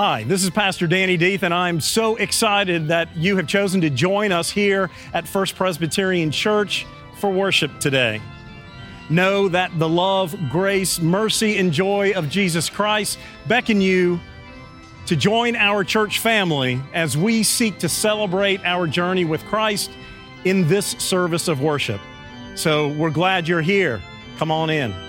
Hi, 0.00 0.22
this 0.22 0.44
is 0.44 0.50
Pastor 0.50 0.86
Danny 0.86 1.18
Deeth, 1.18 1.42
and 1.42 1.52
I'm 1.52 1.80
so 1.80 2.14
excited 2.14 2.86
that 2.86 3.16
you 3.16 3.36
have 3.36 3.48
chosen 3.48 3.80
to 3.80 3.90
join 3.90 4.30
us 4.30 4.48
here 4.48 4.90
at 5.12 5.26
First 5.26 5.56
Presbyterian 5.56 6.30
Church 6.30 6.86
for 7.18 7.32
worship 7.32 7.80
today. 7.80 8.22
Know 9.10 9.48
that 9.48 9.76
the 9.76 9.88
love, 9.88 10.36
grace, 10.50 11.00
mercy, 11.00 11.58
and 11.58 11.72
joy 11.72 12.12
of 12.14 12.28
Jesus 12.28 12.70
Christ 12.70 13.18
beckon 13.48 13.80
you 13.80 14.20
to 15.06 15.16
join 15.16 15.56
our 15.56 15.82
church 15.82 16.20
family 16.20 16.80
as 16.94 17.16
we 17.16 17.42
seek 17.42 17.80
to 17.80 17.88
celebrate 17.88 18.64
our 18.64 18.86
journey 18.86 19.24
with 19.24 19.44
Christ 19.46 19.90
in 20.44 20.68
this 20.68 20.86
service 20.86 21.48
of 21.48 21.60
worship. 21.60 22.00
So 22.54 22.90
we're 22.90 23.10
glad 23.10 23.48
you're 23.48 23.62
here. 23.62 24.00
Come 24.36 24.52
on 24.52 24.70
in. 24.70 25.07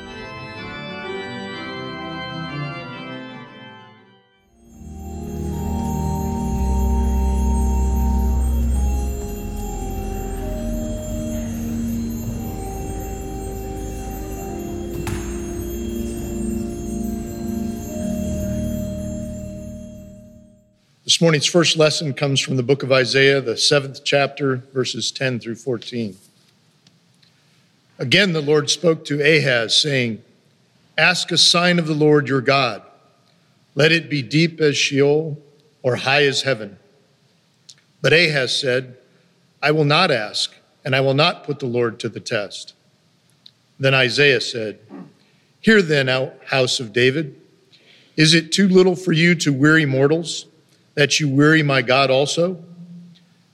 This 21.10 21.22
morning's 21.22 21.48
first 21.48 21.76
lesson 21.76 22.14
comes 22.14 22.40
from 22.40 22.56
the 22.56 22.62
book 22.62 22.84
of 22.84 22.92
Isaiah, 22.92 23.42
the 23.42 23.58
seventh 23.58 24.04
chapter, 24.04 24.58
verses 24.76 25.10
10 25.10 25.40
through 25.40 25.56
14. 25.56 26.16
Again, 27.98 28.32
the 28.32 28.44
Lord 28.44 28.70
spoke 28.70 29.06
to 29.06 29.20
Ahaz, 29.20 29.76
saying, 29.76 30.22
Ask 31.00 31.32
a 31.32 31.38
sign 31.40 31.80
of 31.80 31.88
the 31.88 31.96
Lord 31.96 32.28
your 32.28 32.42
God. 32.42 32.84
Let 33.74 33.92
it 33.92 34.08
be 34.08 34.22
deep 34.22 34.62
as 34.62 34.78
Sheol 34.78 35.42
or 35.82 35.96
high 35.96 36.26
as 36.26 36.44
heaven. 36.44 36.78
But 38.04 38.14
Ahaz 38.14 38.60
said, 38.60 38.96
I 39.64 39.72
will 39.72 39.86
not 39.86 40.12
ask, 40.12 40.54
and 40.86 40.96
I 40.96 41.02
will 41.02 41.16
not 41.16 41.44
put 41.44 41.58
the 41.58 41.66
Lord 41.66 42.00
to 42.02 42.10
the 42.10 42.20
test. 42.20 42.76
Then 43.80 43.96
Isaiah 43.96 44.42
said, 44.42 44.78
Hear 45.60 45.82
then, 45.82 46.08
house 46.50 46.80
of 46.80 46.94
David, 46.94 47.36
is 48.16 48.36
it 48.36 48.52
too 48.52 48.68
little 48.68 48.96
for 48.96 49.12
you 49.12 49.34
to 49.34 49.52
weary 49.52 49.88
mortals? 49.88 50.46
That 51.00 51.18
you 51.18 51.30
weary 51.30 51.64
my 51.64 51.82
God 51.82 52.12
also? 52.12 52.62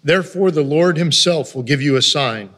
Therefore, 0.04 0.50
the 0.50 0.64
Lord 0.64 0.98
himself 0.98 1.54
will 1.54 1.62
give 1.62 1.80
you 1.80 1.96
a 1.96 2.02
sign. 2.02 2.50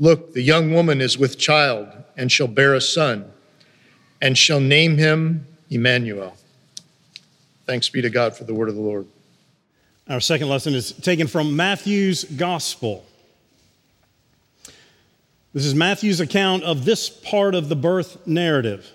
Look, 0.00 0.32
the 0.32 0.42
young 0.42 0.74
woman 0.74 1.00
is 1.00 1.16
with 1.16 1.38
child 1.38 1.86
and 2.16 2.30
shall 2.30 2.48
bear 2.48 2.74
a 2.74 2.80
son, 2.80 3.30
and 4.20 4.36
shall 4.36 4.58
name 4.58 4.98
him 4.98 5.46
Emmanuel. 5.70 6.36
Thanks 7.64 7.88
be 7.90 8.02
to 8.02 8.10
God 8.10 8.36
for 8.36 8.42
the 8.42 8.52
word 8.52 8.68
of 8.68 8.74
the 8.74 8.80
Lord. 8.80 9.06
Our 10.08 10.18
second 10.18 10.48
lesson 10.48 10.74
is 10.74 10.90
taken 10.90 11.28
from 11.28 11.54
Matthew's 11.54 12.24
Gospel. 12.24 13.06
This 15.54 15.64
is 15.64 15.76
Matthew's 15.76 16.18
account 16.18 16.64
of 16.64 16.84
this 16.84 17.08
part 17.08 17.54
of 17.54 17.68
the 17.68 17.76
birth 17.76 18.26
narrative. 18.26 18.90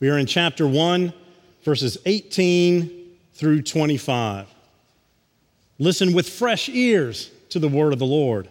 We 0.00 0.08
are 0.08 0.16
in 0.16 0.24
chapter 0.24 0.66
1, 0.66 1.12
verses 1.62 1.98
18 2.06 3.02
through 3.36 3.62
25. 3.62 4.46
Listen 5.78 6.14
with 6.14 6.28
fresh 6.28 6.68
ears 6.70 7.30
to 7.50 7.58
the 7.58 7.68
word 7.68 7.92
of 7.92 7.98
the 7.98 8.06
Lord. 8.06 8.48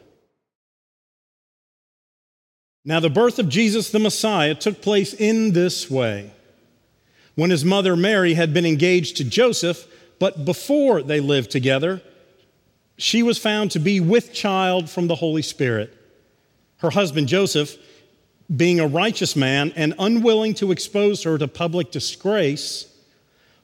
Now, 2.87 2.99
the 2.99 3.09
birth 3.09 3.39
of 3.39 3.49
Jesus 3.49 3.89
the 3.89 3.99
Messiah 3.99 4.53
took 4.53 4.81
place 4.81 5.13
in 5.15 5.53
this 5.53 5.89
way. 5.89 6.31
When 7.33 7.49
his 7.49 7.65
mother 7.65 7.95
Mary 7.95 8.35
had 8.35 8.53
been 8.53 8.65
engaged 8.65 9.17
to 9.17 9.23
Joseph, 9.23 9.87
but 10.19 10.45
before 10.45 11.01
they 11.01 11.19
lived 11.19 11.49
together, 11.49 12.01
she 12.97 13.23
was 13.23 13.39
found 13.39 13.71
to 13.71 13.79
be 13.79 13.99
with 13.99 14.33
child 14.33 14.89
from 14.89 15.07
the 15.07 15.15
Holy 15.15 15.41
Spirit. 15.41 15.93
Her 16.77 16.91
husband 16.91 17.27
Joseph, 17.27 17.75
being 18.55 18.79
a 18.79 18.87
righteous 18.87 19.35
man 19.35 19.73
and 19.75 19.95
unwilling 19.97 20.53
to 20.55 20.71
expose 20.71 21.23
her 21.23 21.39
to 21.39 21.47
public 21.47 21.89
disgrace, 21.89 22.87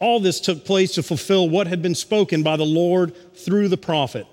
All 0.00 0.18
this 0.18 0.40
took 0.40 0.64
place 0.64 0.94
to 0.94 1.02
fulfill 1.02 1.48
what 1.48 1.66
had 1.66 1.82
been 1.82 1.94
spoken 1.94 2.42
by 2.42 2.56
the 2.56 2.64
Lord 2.64 3.14
through 3.36 3.68
the 3.68 3.76
prophet. 3.76 4.26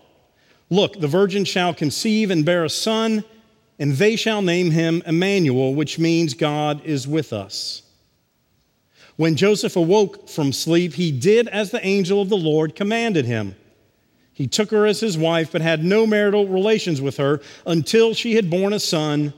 Look, 0.70 1.00
the 1.00 1.08
virgin 1.08 1.46
shall 1.46 1.74
conceive 1.74 2.32
and 2.32 2.46
bear 2.46 2.64
a 2.64 2.70
son, 2.70 3.24
and 3.78 3.94
they 3.94 4.16
shall 4.16 4.42
name 4.42 4.72
him 4.72 5.04
Emmanuel, 5.06 5.76
which 5.76 6.00
means 6.00 6.34
God 6.34 6.84
is 6.86 7.08
with 7.08 7.34
us. 7.34 7.84
When 9.18 9.36
Joseph 9.36 9.76
awoke 9.76 10.30
from 10.30 10.54
sleep, 10.54 10.94
he 10.94 11.12
did 11.12 11.48
as 11.48 11.72
the 11.72 11.86
angel 11.86 12.22
of 12.22 12.30
the 12.30 12.38
Lord 12.38 12.76
commanded 12.76 13.26
him. 13.26 13.56
He 14.34 14.48
took 14.48 14.70
her 14.72 14.86
as 14.86 15.00
his 15.00 15.18
wife, 15.18 15.52
but 15.52 15.62
had 15.62 15.84
no 15.84 16.06
marital 16.06 16.48
relations 16.48 17.02
with 17.02 17.18
her 17.18 17.42
until 17.66 18.14
she 18.14 18.36
had 18.36 18.50
borne 18.50 18.74
a 18.74 18.80
son, 18.80 19.34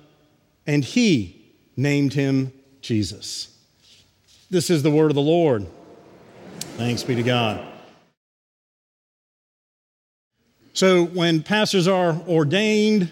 and 0.68 0.84
he 0.84 1.53
named 1.78 2.13
him 2.13 2.51
Jesus. 2.81 3.57
This 4.50 4.69
is 4.69 4.84
the 4.84 4.91
word 4.91 5.09
of 5.09 5.16
the 5.16 5.22
Lord. 5.22 5.68
Thanks 6.79 7.03
be 7.03 7.13
to 7.13 7.23
God. 7.23 7.62
So, 10.72 11.07
when 11.07 11.44
pastors 11.44 11.90
are 11.90 12.16
ordained 12.25 13.12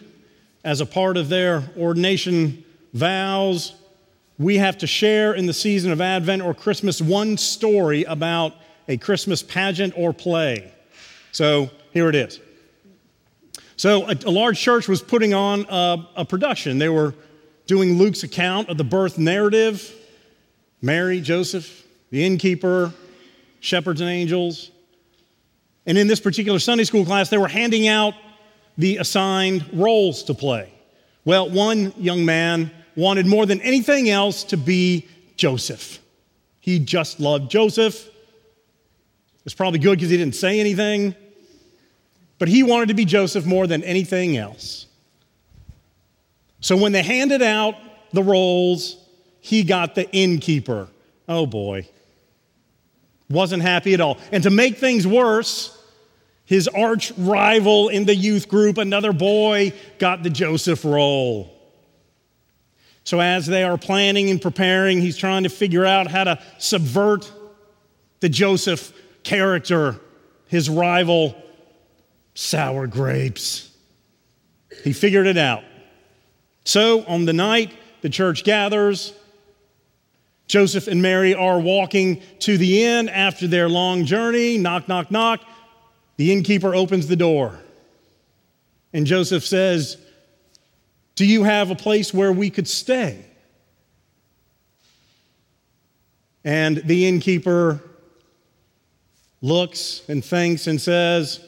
as 0.64 0.80
a 0.80 0.86
part 0.86 1.18
of 1.18 1.28
their 1.28 1.70
ordination 1.78 2.64
vows, 2.94 3.76
we 4.40 4.56
have 4.56 4.78
to 4.78 4.88
share 4.88 5.34
in 5.34 5.48
the 5.48 5.54
season 5.54 5.92
of 5.92 6.00
Advent 6.00 6.44
or 6.44 6.54
Christmas 6.54 7.02
one 7.02 7.36
story 7.36 8.06
about 8.06 8.54
a 8.88 8.96
Christmas 8.96 9.44
pageant 9.44 9.94
or 9.98 10.14
play. 10.14 10.72
So, 11.34 11.70
here 11.92 12.08
it 12.08 12.16
is. 12.16 12.40
So, 13.76 14.08
a, 14.08 14.16
a 14.26 14.32
large 14.32 14.62
church 14.62 14.88
was 14.88 15.02
putting 15.02 15.34
on 15.34 15.66
a, 15.68 16.08
a 16.16 16.24
production. 16.24 16.80
They 16.80 16.88
were 16.88 17.14
doing 17.66 17.98
Luke's 17.98 18.24
account 18.24 18.70
of 18.70 18.78
the 18.78 18.86
birth 18.86 19.18
narrative 19.18 19.94
Mary, 20.82 21.20
Joseph, 21.20 21.86
the 22.12 22.26
innkeeper, 22.26 22.94
shepherds 23.68 24.02
and 24.02 24.10
angels. 24.10 24.72
And 25.86 25.98
in 25.98 26.08
this 26.08 26.20
particular 26.20 26.60
Sunday 26.60 26.86
school 26.86 27.06
class, 27.06 27.30
they 27.30 27.38
were 27.38 27.48
handing 27.48 27.88
out 27.88 28.14
the 28.78 28.98
assigned 28.98 29.66
roles 29.74 30.24
to 30.24 30.34
play. 30.34 30.72
Well, 31.26 31.50
one 31.50 31.94
young 31.98 32.26
man 32.26 32.72
wanted 32.96 33.26
more 33.26 33.46
than 33.46 33.62
anything 33.62 34.10
else 34.10 34.44
to 34.46 34.58
be 34.58 35.08
Joseph. 35.36 36.00
He 36.60 36.80
just 36.80 37.20
loved 37.20 37.52
Joseph. 37.52 38.10
It's 39.46 39.56
probably 39.56 39.80
good 39.80 39.98
because 39.98 40.10
he 40.10 40.18
didn't 40.18 40.36
say 40.36 40.60
anything, 40.60 41.16
but 42.40 42.48
he 42.48 42.64
wanted 42.64 42.90
to 42.90 42.94
be 42.94 43.06
Joseph 43.06 43.46
more 43.46 43.68
than 43.68 43.84
anything 43.84 44.36
else. 44.36 44.86
So 46.60 46.76
when 46.76 46.92
they 46.92 47.04
handed 47.04 47.42
out 47.42 47.76
the 48.12 48.24
roles, 48.24 48.98
he 49.40 49.64
got 49.64 49.96
the 49.96 50.10
innkeeper. 50.12 50.88
Oh 51.30 51.46
boy. 51.46 51.88
Wasn't 53.30 53.62
happy 53.62 53.94
at 53.94 54.02
all. 54.02 54.18
And 54.32 54.44
to 54.44 54.50
make 54.50 54.78
things 54.78 55.06
worse, 55.06 55.78
his 56.46 56.68
arch 56.70 57.12
rival 57.18 57.90
in 57.90 58.06
the 58.06 58.16
youth 58.16 58.48
group, 58.48 58.78
another 58.78 59.12
boy, 59.12 59.74
got 60.00 60.24
the 60.24 60.30
Joseph 60.30 60.86
role. 60.86 61.54
So, 63.04 63.20
as 63.20 63.46
they 63.46 63.64
are 63.64 63.78
planning 63.78 64.30
and 64.30 64.42
preparing, 64.42 65.02
he's 65.02 65.18
trying 65.18 65.44
to 65.44 65.50
figure 65.50 65.86
out 65.86 66.08
how 66.08 66.26
to 66.26 66.42
subvert 66.58 67.32
the 68.20 68.30
Joseph 68.30 68.94
character, 69.24 70.00
his 70.48 70.70
rival, 70.70 71.36
sour 72.34 72.88
grapes. 72.88 73.72
He 74.84 74.94
figured 74.94 75.28
it 75.28 75.38
out. 75.38 75.64
So, 76.64 77.06
on 77.06 77.26
the 77.26 77.34
night 77.34 77.74
the 78.02 78.10
church 78.10 78.44
gathers, 78.44 79.14
Joseph 80.48 80.88
and 80.88 81.02
Mary 81.02 81.36
are 81.36 81.60
walking 81.60 82.22
to 82.40 82.58
the 82.58 82.84
inn 82.84 83.10
after 83.10 83.48
their 83.48 83.68
long 83.68 84.06
journey. 84.06 84.58
Knock, 84.58 84.88
knock, 84.88 85.12
knock. 85.12 85.42
The 86.16 86.32
innkeeper 86.32 86.74
opens 86.74 87.08
the 87.08 87.16
door. 87.16 87.60
And 88.94 89.06
Joseph 89.06 89.46
says, 89.46 89.98
Do 91.16 91.26
you 91.26 91.44
have 91.44 91.70
a 91.70 91.76
place 91.76 92.14
where 92.14 92.32
we 92.32 92.50
could 92.50 92.68
stay? 92.68 93.26
And 96.46 96.78
the 96.78 97.08
innkeeper 97.08 97.84
looks 99.42 100.02
and 100.08 100.24
thinks 100.24 100.66
and 100.68 100.80
says, 100.82 101.42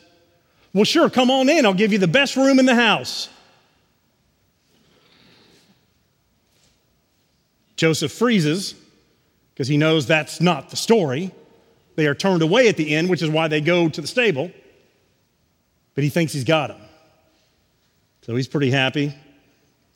Well, 0.73 0.83
sure, 0.83 1.09
come 1.09 1.31
on 1.31 1.47
in. 1.47 1.65
I'll 1.65 1.73
give 1.73 1.93
you 1.93 1.99
the 1.99 2.07
best 2.07 2.35
room 2.35 2.59
in 2.59 2.65
the 2.65 2.75
house. 2.75 3.29
Joseph 7.77 8.11
freezes 8.11 8.75
because 9.59 9.67
he 9.67 9.75
knows 9.75 10.07
that's 10.07 10.39
not 10.39 10.69
the 10.69 10.77
story. 10.77 11.33
They 11.97 12.07
are 12.07 12.15
turned 12.15 12.41
away 12.41 12.69
at 12.69 12.77
the 12.77 12.95
end, 12.95 13.09
which 13.09 13.21
is 13.21 13.29
why 13.29 13.50
they 13.50 13.59
go 13.59 13.89
to 13.89 14.00
the 14.00 14.07
stable. 14.07 14.50
But 15.95 16.06
he 16.06 16.09
thinks 16.09 16.31
he's 16.31 16.45
got 16.45 16.69
them. 16.69 16.79
So 18.21 18.38
he's 18.38 18.47
pretty 18.47 18.71
happy. 18.71 19.13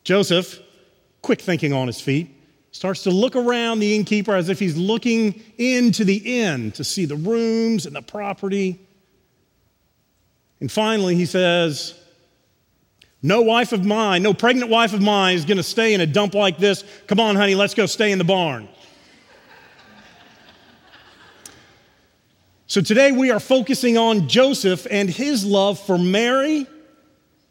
Joseph, 0.04 0.60
quick 1.22 1.40
thinking 1.40 1.72
on 1.72 1.88
his 1.88 2.02
feet, 2.02 2.30
starts 2.72 3.04
to 3.04 3.10
look 3.10 3.38
around 3.38 3.80
the 3.80 3.96
innkeeper 3.96 4.36
as 4.36 4.50
if 4.50 4.60
he's 4.60 4.76
looking 4.76 5.42
into 5.58 6.04
the 6.04 6.42
inn 6.42 6.74
to 6.74 6.84
see 6.84 7.06
the 7.06 7.16
rooms 7.16 7.86
and 7.86 7.96
the 7.96 8.02
property. 8.02 8.86
And 10.60 10.70
finally, 10.70 11.16
he 11.16 11.26
says, 11.26 11.98
No 13.22 13.44
wife 13.44 13.72
of 13.72 13.86
mine, 13.86 14.24
no 14.24 14.34
pregnant 14.34 14.70
wife 14.70 14.92
of 14.92 15.02
mine 15.02 15.38
is 15.38 15.46
going 15.46 15.56
to 15.56 15.64
stay 15.64 15.94
in 15.94 16.02
a 16.02 16.06
dump 16.06 16.34
like 16.34 16.58
this. 16.58 16.84
Come 17.08 17.22
on, 17.22 17.38
honey, 17.38 17.56
let's 17.56 17.74
go 17.74 17.86
stay 17.86 18.12
in 18.12 18.18
the 18.18 18.26
barn. 18.26 18.68
So 22.74 22.82
today 22.82 23.12
we 23.12 23.30
are 23.30 23.40
focusing 23.40 24.00
on 24.00 24.28
Joseph 24.28 24.88
and 24.90 25.08
his 25.08 25.46
love 25.46 25.80
for 25.80 25.96
Mary 25.96 26.66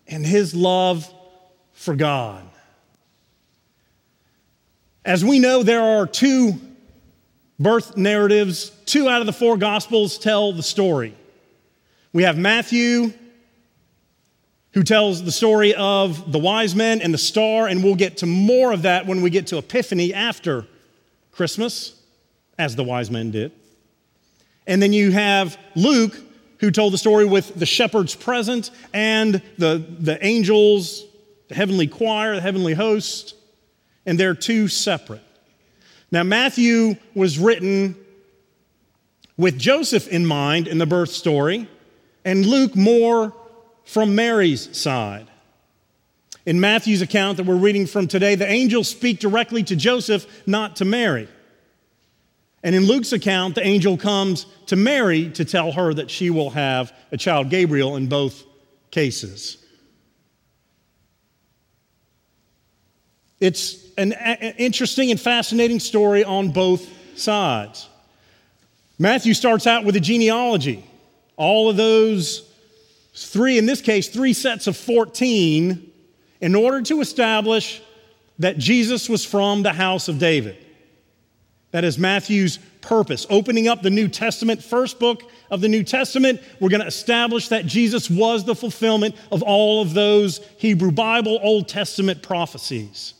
and 0.08 0.26
his 0.26 0.52
love 0.52 1.08
for 1.74 1.94
God. 1.94 2.44
As 5.04 5.24
we 5.24 5.38
know, 5.38 5.62
there 5.62 5.80
are 5.80 6.08
two 6.08 6.54
birth 7.60 7.96
narratives, 7.96 8.70
two 8.84 9.08
out 9.08 9.20
of 9.20 9.28
the 9.28 9.32
four 9.32 9.56
gospels 9.56 10.18
tell 10.18 10.52
the 10.52 10.60
story. 10.60 11.14
We 12.12 12.24
have 12.24 12.36
Matthew, 12.36 13.12
who 14.72 14.82
tells 14.82 15.22
the 15.22 15.30
story 15.30 15.72
of 15.72 16.32
the 16.32 16.40
wise 16.40 16.74
men 16.74 17.00
and 17.00 17.14
the 17.14 17.18
star, 17.18 17.68
and 17.68 17.84
we'll 17.84 17.94
get 17.94 18.16
to 18.16 18.26
more 18.26 18.72
of 18.72 18.82
that 18.82 19.06
when 19.06 19.22
we 19.22 19.30
get 19.30 19.46
to 19.46 19.58
Epiphany 19.58 20.12
after 20.12 20.66
Christmas, 21.30 21.94
as 22.58 22.74
the 22.74 22.82
wise 22.82 23.08
men 23.08 23.30
did. 23.30 23.52
And 24.66 24.82
then 24.82 24.92
you 24.92 25.10
have 25.12 25.58
Luke, 25.74 26.16
who 26.58 26.70
told 26.70 26.92
the 26.92 26.98
story 26.98 27.24
with 27.24 27.54
the 27.54 27.66
shepherds 27.66 28.14
present 28.14 28.70
and 28.92 29.42
the, 29.58 29.84
the 29.98 30.24
angels, 30.24 31.04
the 31.48 31.54
heavenly 31.54 31.86
choir, 31.86 32.34
the 32.36 32.40
heavenly 32.40 32.74
host 32.74 33.34
and 34.06 34.18
they're 34.18 34.34
two 34.34 34.68
separate. 34.68 35.22
Now, 36.10 36.22
Matthew 36.22 36.96
was 37.14 37.38
written 37.38 37.96
with 39.36 39.58
Joseph 39.58 40.08
in 40.08 40.26
mind 40.26 40.68
in 40.68 40.78
the 40.78 40.86
birth 40.86 41.10
story, 41.10 41.68
and 42.24 42.44
Luke 42.44 42.76
more 42.76 43.32
from 43.84 44.14
Mary's 44.14 44.76
side. 44.76 45.28
In 46.44 46.60
Matthew's 46.60 47.02
account 47.02 47.36
that 47.36 47.46
we're 47.46 47.56
reading 47.56 47.86
from 47.86 48.08
today, 48.08 48.34
the 48.34 48.50
angels 48.50 48.88
speak 48.88 49.20
directly 49.20 49.62
to 49.64 49.76
Joseph, 49.76 50.26
not 50.46 50.76
to 50.76 50.84
Mary. 50.84 51.28
And 52.62 52.74
in 52.74 52.86
Luke's 52.86 53.12
account, 53.12 53.56
the 53.56 53.66
angel 53.66 53.96
comes 53.96 54.46
to 54.66 54.76
Mary 54.76 55.30
to 55.30 55.44
tell 55.44 55.72
her 55.72 55.92
that 55.94 56.10
she 56.10 56.30
will 56.30 56.50
have 56.50 56.92
a 57.10 57.16
child, 57.16 57.50
Gabriel, 57.50 57.96
in 57.96 58.08
both 58.08 58.44
cases. 58.90 59.56
It's 63.40 63.84
an, 63.98 64.12
interesting 64.58 65.10
and 65.10 65.20
fascinating 65.20 65.80
story 65.80 66.22
on 66.22 66.52
both 66.52 66.88
sides. 67.18 67.88
Matthew 68.98 69.34
starts 69.34 69.66
out 69.66 69.84
with 69.84 69.96
a 69.96 70.00
genealogy. 70.00 70.84
All 71.36 71.68
of 71.68 71.76
those 71.76 72.48
three, 73.14 73.58
in 73.58 73.66
this 73.66 73.80
case, 73.80 74.08
three 74.08 74.32
sets 74.32 74.68
of 74.68 74.76
14, 74.76 75.90
in 76.40 76.54
order 76.54 76.82
to 76.82 77.00
establish 77.00 77.82
that 78.38 78.58
Jesus 78.58 79.08
was 79.08 79.24
from 79.24 79.64
the 79.64 79.72
house 79.72 80.06
of 80.06 80.20
David. 80.20 80.61
That 81.72 81.84
is 81.84 81.98
Matthew's 81.98 82.58
purpose. 82.80 83.26
Opening 83.28 83.66
up 83.66 83.82
the 83.82 83.90
New 83.90 84.08
Testament, 84.08 84.62
first 84.62 84.98
book 84.98 85.22
of 85.50 85.60
the 85.60 85.68
New 85.68 85.82
Testament, 85.82 86.40
we're 86.60 86.68
going 86.68 86.80
to 86.80 86.86
establish 86.86 87.48
that 87.48 87.66
Jesus 87.66 88.08
was 88.08 88.44
the 88.44 88.54
fulfillment 88.54 89.16
of 89.30 89.42
all 89.42 89.82
of 89.82 89.94
those 89.94 90.38
Hebrew 90.58 90.92
Bible, 90.92 91.38
Old 91.42 91.68
Testament 91.68 92.22
prophecies. 92.22 93.14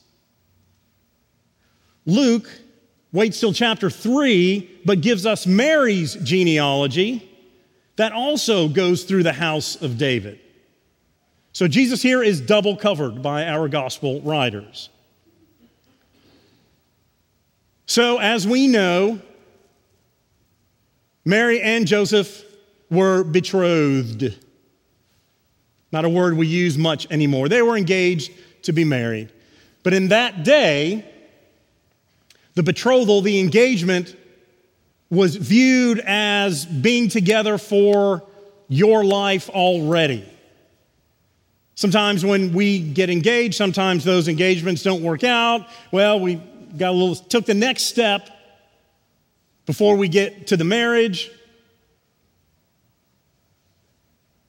Luke 2.05 2.49
waits 3.13 3.41
till 3.41 3.53
chapter 3.53 3.91
3, 3.91 4.81
but 4.85 5.01
gives 5.01 5.27
us 5.27 5.47
Mary's 5.47 6.15
genealogy 6.15 7.29
that 7.97 8.13
also 8.13 8.69
goes 8.69 9.05
through 9.05 9.23
the 9.23 9.33
house 9.33 9.81
of 9.81 9.99
David. 9.99 10.41
So 11.53 11.69
Jesus 11.69 12.03
here 12.03 12.23
is 12.23 12.41
double 12.41 12.77
covered 12.77 13.23
by 13.23 13.47
our 13.47 13.69
gospel 13.69 14.21
writers. 14.23 14.89
So, 17.87 18.19
as 18.19 18.46
we 18.46 18.69
know, 18.69 19.20
Mary 21.25 21.61
and 21.61 21.87
Joseph 21.87 22.44
were 22.90 23.25
betrothed. 23.25 24.38
Not 25.93 26.05
a 26.05 26.08
word 26.08 26.37
we 26.37 26.46
use 26.46 26.79
much 26.79 27.06
anymore. 27.11 27.49
They 27.49 27.62
were 27.62 27.76
engaged 27.76 28.32
to 28.62 28.73
be 28.73 28.84
married. 28.84 29.31
But 29.82 29.93
in 29.94 30.08
that 30.08 30.44
day, 30.44 31.05
the 32.55 32.62
betrothal, 32.62 33.20
the 33.20 33.40
engagement, 33.40 34.17
was 35.11 35.37
viewed 35.37 36.00
as 36.00 36.64
being 36.64 37.08
together 37.08 37.58
for 37.58 38.23
your 38.69 39.05
life 39.05 39.50
already. 39.50 40.26
Sometimes 41.75 42.25
when 42.25 42.52
we 42.52 42.79
get 42.79 43.11
engaged, 43.11 43.55
sometimes 43.55 44.05
those 44.05 44.29
engagements 44.29 44.82
don't 44.82 45.02
work 45.02 45.25
out. 45.25 45.67
Well, 45.90 46.20
we 46.20 46.40
got 46.77 46.91
a 46.91 46.93
little, 46.93 47.15
took 47.15 47.47
the 47.47 47.55
next 47.55 47.85
step 47.85 48.29
before 49.67 49.97
we 49.97 50.09
get 50.09 50.49
to 50.49 50.57
the 50.57 50.65
marriage. 50.65 51.31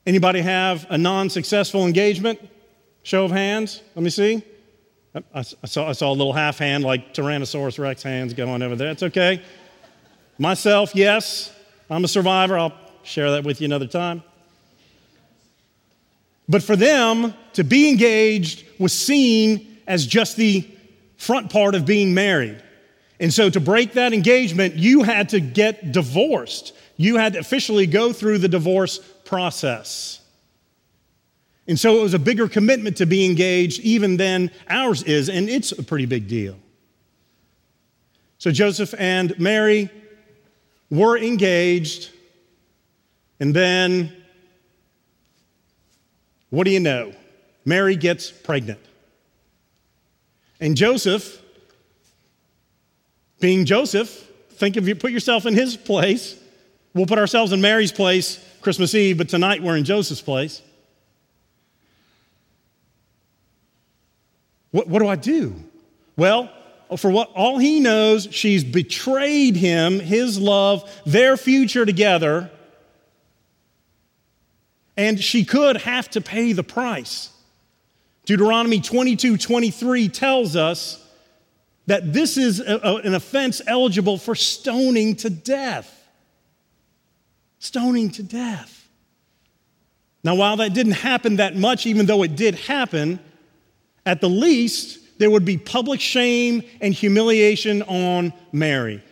Anybody 0.05 0.41
have 0.41 0.85
a 0.89 0.97
non 0.97 1.29
successful 1.29 1.85
engagement? 1.85 2.39
Show 3.03 3.25
of 3.25 3.31
hands. 3.31 3.81
Let 3.95 4.03
me 4.03 4.09
see. 4.09 4.43
I, 5.33 5.43
saw, 5.43 5.89
I 5.89 5.91
saw 5.91 6.09
a 6.09 6.15
little 6.15 6.33
half 6.33 6.57
hand 6.57 6.83
like 6.83 7.13
Tyrannosaurus 7.13 7.77
Rex 7.77 8.01
hands 8.01 8.33
going 8.33 8.63
over 8.63 8.75
there. 8.75 8.89
It's 8.89 9.03
okay. 9.03 9.43
Myself, 10.39 10.95
yes, 10.95 11.53
I'm 11.89 12.03
a 12.03 12.07
survivor. 12.07 12.57
I'll 12.57 12.73
share 13.03 13.31
that 13.31 13.43
with 13.43 13.61
you 13.61 13.65
another 13.65 13.85
time. 13.85 14.23
But 16.49 16.63
for 16.63 16.75
them, 16.75 17.33
to 17.53 17.63
be 17.63 17.89
engaged 17.89 18.65
was 18.79 18.91
seen 18.91 19.77
as 19.85 20.05
just 20.07 20.35
the 20.35 20.67
front 21.23 21.49
part 21.51 21.73
of 21.73 21.85
being 21.85 22.13
married. 22.13 22.61
And 23.19 23.33
so 23.33 23.49
to 23.49 23.59
break 23.59 23.93
that 23.93 24.13
engagement, 24.13 24.75
you 24.75 25.03
had 25.03 25.29
to 25.29 25.39
get 25.39 25.91
divorced. 25.91 26.73
You 26.97 27.15
had 27.15 27.33
to 27.33 27.39
officially 27.39 27.87
go 27.87 28.11
through 28.11 28.39
the 28.39 28.49
divorce 28.49 28.99
process. 29.23 30.19
And 31.67 31.79
so 31.79 31.99
it 31.99 32.03
was 32.03 32.13
a 32.13 32.19
bigger 32.19 32.49
commitment 32.49 32.97
to 32.97 33.05
be 33.05 33.25
engaged 33.25 33.79
even 33.81 34.17
than 34.17 34.51
ours 34.67 35.01
is, 35.03 35.29
and 35.29 35.49
it's 35.49 35.71
a 35.71 35.81
pretty 35.81 36.05
big 36.05 36.27
deal. 36.27 36.57
So 38.37 38.51
Joseph 38.51 38.93
and 38.97 39.39
Mary 39.39 39.89
were 40.89 41.17
engaged, 41.17 42.11
and 43.39 43.55
then 43.55 44.11
what 46.49 46.65
do 46.65 46.71
you 46.71 46.81
know? 46.81 47.13
Mary 47.63 47.95
gets 47.95 48.29
pregnant. 48.29 48.81
And 50.63 50.77
Joseph, 50.77 51.41
being 53.41 53.65
Joseph, 53.65 54.09
think 54.51 54.77
of 54.77 54.87
you, 54.87 54.95
put 54.95 55.11
yourself 55.11 55.45
in 55.45 55.53
his 55.53 55.75
place. 55.75 56.39
We'll 56.93 57.05
put 57.05 57.19
ourselves 57.19 57.51
in 57.51 57.59
Mary's 57.59 57.91
place 57.91 58.41
Christmas 58.61 58.95
Eve, 58.95 59.17
but 59.17 59.27
tonight 59.27 59.61
we're 59.61 59.75
in 59.75 59.83
Joseph's 59.83 60.21
place. 60.21 60.61
What, 64.71 64.87
what 64.87 64.99
do 64.99 65.07
I 65.09 65.17
do? 65.17 65.53
Well, 66.15 66.49
for 66.95 67.11
what 67.11 67.29
all 67.35 67.57
he 67.57 67.81
knows, 67.81 68.29
she's 68.31 68.63
betrayed 68.63 69.57
him, 69.57 69.99
his 69.99 70.39
love, 70.39 70.89
their 71.05 71.35
future 71.35 71.85
together, 71.85 72.49
and 74.95 75.21
she 75.21 75.43
could 75.43 75.81
have 75.81 76.09
to 76.11 76.21
pay 76.21 76.53
the 76.53 76.63
price. 76.63 77.32
Deuteronomy 78.25 78.79
22 78.79 79.37
23 79.37 80.09
tells 80.09 80.55
us 80.55 81.05
that 81.87 82.13
this 82.13 82.37
is 82.37 82.59
a, 82.59 82.79
a, 82.83 82.95
an 82.97 83.13
offense 83.13 83.61
eligible 83.67 84.17
for 84.17 84.35
stoning 84.35 85.15
to 85.17 85.29
death. 85.29 86.07
Stoning 87.59 88.11
to 88.11 88.23
death. 88.23 88.87
Now, 90.23 90.35
while 90.35 90.57
that 90.57 90.73
didn't 90.73 90.93
happen 90.93 91.37
that 91.37 91.57
much, 91.57 91.85
even 91.85 92.05
though 92.05 92.23
it 92.23 92.35
did 92.37 92.55
happen, 92.55 93.19
at 94.05 94.21
the 94.21 94.29
least, 94.29 95.19
there 95.19 95.29
would 95.29 95.43
be 95.43 95.57
public 95.57 95.99
shame 95.99 96.63
and 96.79 96.93
humiliation 96.93 97.81
on 97.83 98.33
Mary. 98.53 99.03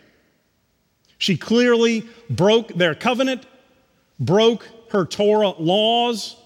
She 1.18 1.36
clearly 1.36 2.04
broke 2.30 2.68
their 2.68 2.94
covenant, 2.94 3.46
broke 4.18 4.66
her 4.90 5.04
Torah 5.04 5.50
laws, 5.50 6.36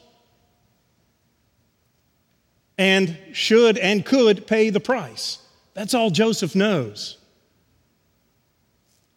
and 2.79 3.17
should 3.33 3.79
and 3.79 4.05
could 4.05 4.47
pay 4.47 4.71
the 4.71 4.81
price. 4.81 5.39
That's 5.75 5.95
all 5.95 6.11
Joseph 6.11 6.55
knows. 6.55 7.19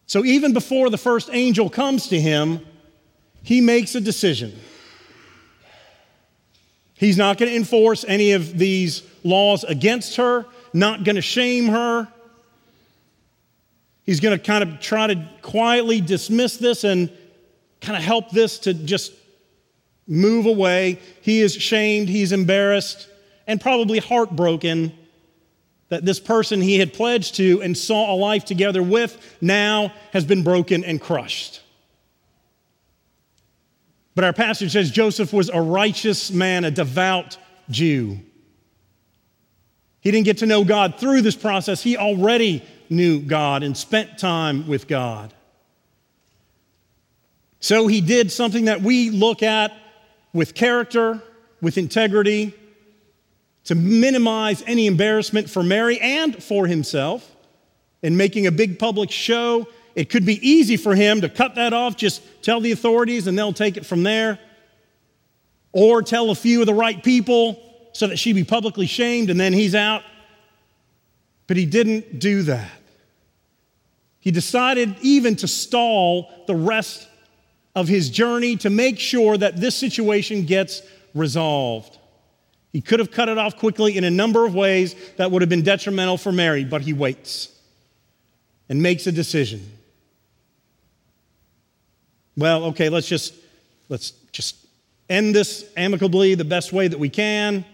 So 0.06 0.24
even 0.24 0.52
before 0.52 0.90
the 0.90 0.98
first 0.98 1.30
angel 1.32 1.70
comes 1.70 2.08
to 2.08 2.20
him, 2.20 2.60
he 3.42 3.60
makes 3.60 3.94
a 3.94 4.00
decision. 4.00 4.58
He's 6.94 7.16
not 7.16 7.38
going 7.38 7.50
to 7.50 7.56
enforce 7.56 8.04
any 8.06 8.32
of 8.32 8.58
these 8.58 9.02
laws 9.24 9.64
against 9.64 10.16
her, 10.16 10.44
not 10.72 11.04
going 11.04 11.16
to 11.16 11.22
shame 11.22 11.68
her. 11.68 12.08
He's 14.04 14.20
going 14.20 14.36
to 14.36 14.44
kind 14.44 14.62
of 14.62 14.80
try 14.80 15.06
to 15.06 15.28
quietly 15.40 16.00
dismiss 16.00 16.56
this 16.56 16.84
and 16.84 17.10
kind 17.80 17.96
of 17.96 18.02
help 18.02 18.30
this 18.30 18.58
to 18.60 18.74
just 18.74 19.12
move 20.06 20.46
away. 20.46 20.98
He 21.22 21.40
is 21.40 21.54
shamed, 21.54 22.08
he's 22.08 22.32
embarrassed, 22.32 23.08
and 23.50 23.60
probably 23.60 23.98
heartbroken 23.98 24.96
that 25.88 26.04
this 26.04 26.20
person 26.20 26.60
he 26.60 26.78
had 26.78 26.94
pledged 26.94 27.34
to 27.34 27.60
and 27.62 27.76
saw 27.76 28.14
a 28.14 28.16
life 28.16 28.44
together 28.44 28.80
with 28.80 29.36
now 29.40 29.92
has 30.12 30.24
been 30.24 30.44
broken 30.44 30.84
and 30.84 31.00
crushed. 31.00 31.60
But 34.14 34.22
our 34.22 34.32
passage 34.32 34.70
says 34.70 34.92
Joseph 34.92 35.32
was 35.32 35.48
a 35.48 35.60
righteous 35.60 36.30
man, 36.30 36.64
a 36.64 36.70
devout 36.70 37.38
Jew. 37.68 38.20
He 40.00 40.12
didn't 40.12 40.26
get 40.26 40.38
to 40.38 40.46
know 40.46 40.62
God 40.64 41.00
through 41.00 41.22
this 41.22 41.34
process. 41.34 41.82
He 41.82 41.96
already 41.96 42.64
knew 42.88 43.18
God 43.18 43.64
and 43.64 43.76
spent 43.76 44.16
time 44.16 44.68
with 44.68 44.86
God. 44.86 45.34
So 47.58 47.88
he 47.88 48.00
did 48.00 48.30
something 48.30 48.66
that 48.66 48.80
we 48.80 49.10
look 49.10 49.42
at 49.42 49.72
with 50.32 50.54
character, 50.54 51.20
with 51.60 51.78
integrity, 51.78 52.54
to 53.64 53.74
minimize 53.74 54.62
any 54.66 54.86
embarrassment 54.86 55.50
for 55.50 55.62
Mary 55.62 55.98
and 56.00 56.42
for 56.42 56.66
himself 56.66 57.30
in 58.02 58.16
making 58.16 58.46
a 58.46 58.52
big 58.52 58.78
public 58.78 59.10
show. 59.10 59.68
It 59.94 60.08
could 60.08 60.24
be 60.24 60.46
easy 60.48 60.76
for 60.76 60.94
him 60.94 61.20
to 61.20 61.28
cut 61.28 61.56
that 61.56 61.72
off, 61.72 61.96
just 61.96 62.22
tell 62.42 62.60
the 62.60 62.72
authorities 62.72 63.26
and 63.26 63.38
they'll 63.38 63.52
take 63.52 63.76
it 63.76 63.84
from 63.84 64.02
there. 64.02 64.38
Or 65.72 66.02
tell 66.02 66.30
a 66.30 66.34
few 66.34 66.60
of 66.60 66.66
the 66.66 66.74
right 66.74 67.02
people 67.02 67.62
so 67.92 68.06
that 68.06 68.18
she 68.18 68.32
be 68.32 68.44
publicly 68.44 68.86
shamed 68.86 69.30
and 69.30 69.38
then 69.38 69.52
he's 69.52 69.74
out. 69.74 70.02
But 71.46 71.56
he 71.56 71.66
didn't 71.66 72.18
do 72.18 72.42
that. 72.42 72.70
He 74.20 74.30
decided 74.30 74.96
even 75.00 75.36
to 75.36 75.48
stall 75.48 76.30
the 76.46 76.54
rest 76.54 77.08
of 77.74 77.88
his 77.88 78.10
journey 78.10 78.56
to 78.56 78.70
make 78.70 78.98
sure 78.98 79.36
that 79.36 79.56
this 79.56 79.74
situation 79.74 80.44
gets 80.44 80.82
resolved. 81.14 81.98
He 82.72 82.80
could 82.80 83.00
have 83.00 83.10
cut 83.10 83.28
it 83.28 83.36
off 83.36 83.56
quickly 83.56 83.96
in 83.96 84.04
a 84.04 84.10
number 84.10 84.46
of 84.46 84.54
ways 84.54 84.94
that 85.16 85.30
would 85.30 85.42
have 85.42 85.48
been 85.48 85.62
detrimental 85.62 86.16
for 86.16 86.30
Mary, 86.30 86.64
but 86.64 86.82
he 86.82 86.92
waits 86.92 87.48
and 88.68 88.80
makes 88.80 89.06
a 89.06 89.12
decision. 89.12 89.68
Well, 92.36 92.64
okay, 92.66 92.88
let's 92.88 93.08
just 93.08 93.34
let's 93.88 94.12
just 94.32 94.56
end 95.08 95.34
this 95.34 95.68
amicably 95.76 96.36
the 96.36 96.44
best 96.44 96.72
way 96.72 96.86
that 96.86 96.98
we 96.98 97.08
can. 97.08 97.64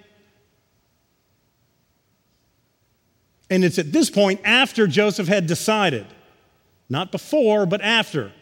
And 3.50 3.64
it's 3.64 3.78
at 3.78 3.92
this 3.92 4.10
point 4.10 4.40
after 4.44 4.86
Joseph 4.86 5.28
had 5.28 5.46
decided, 5.46 6.06
not 6.88 7.12
before, 7.12 7.66
but 7.66 7.80
after. 7.80 8.32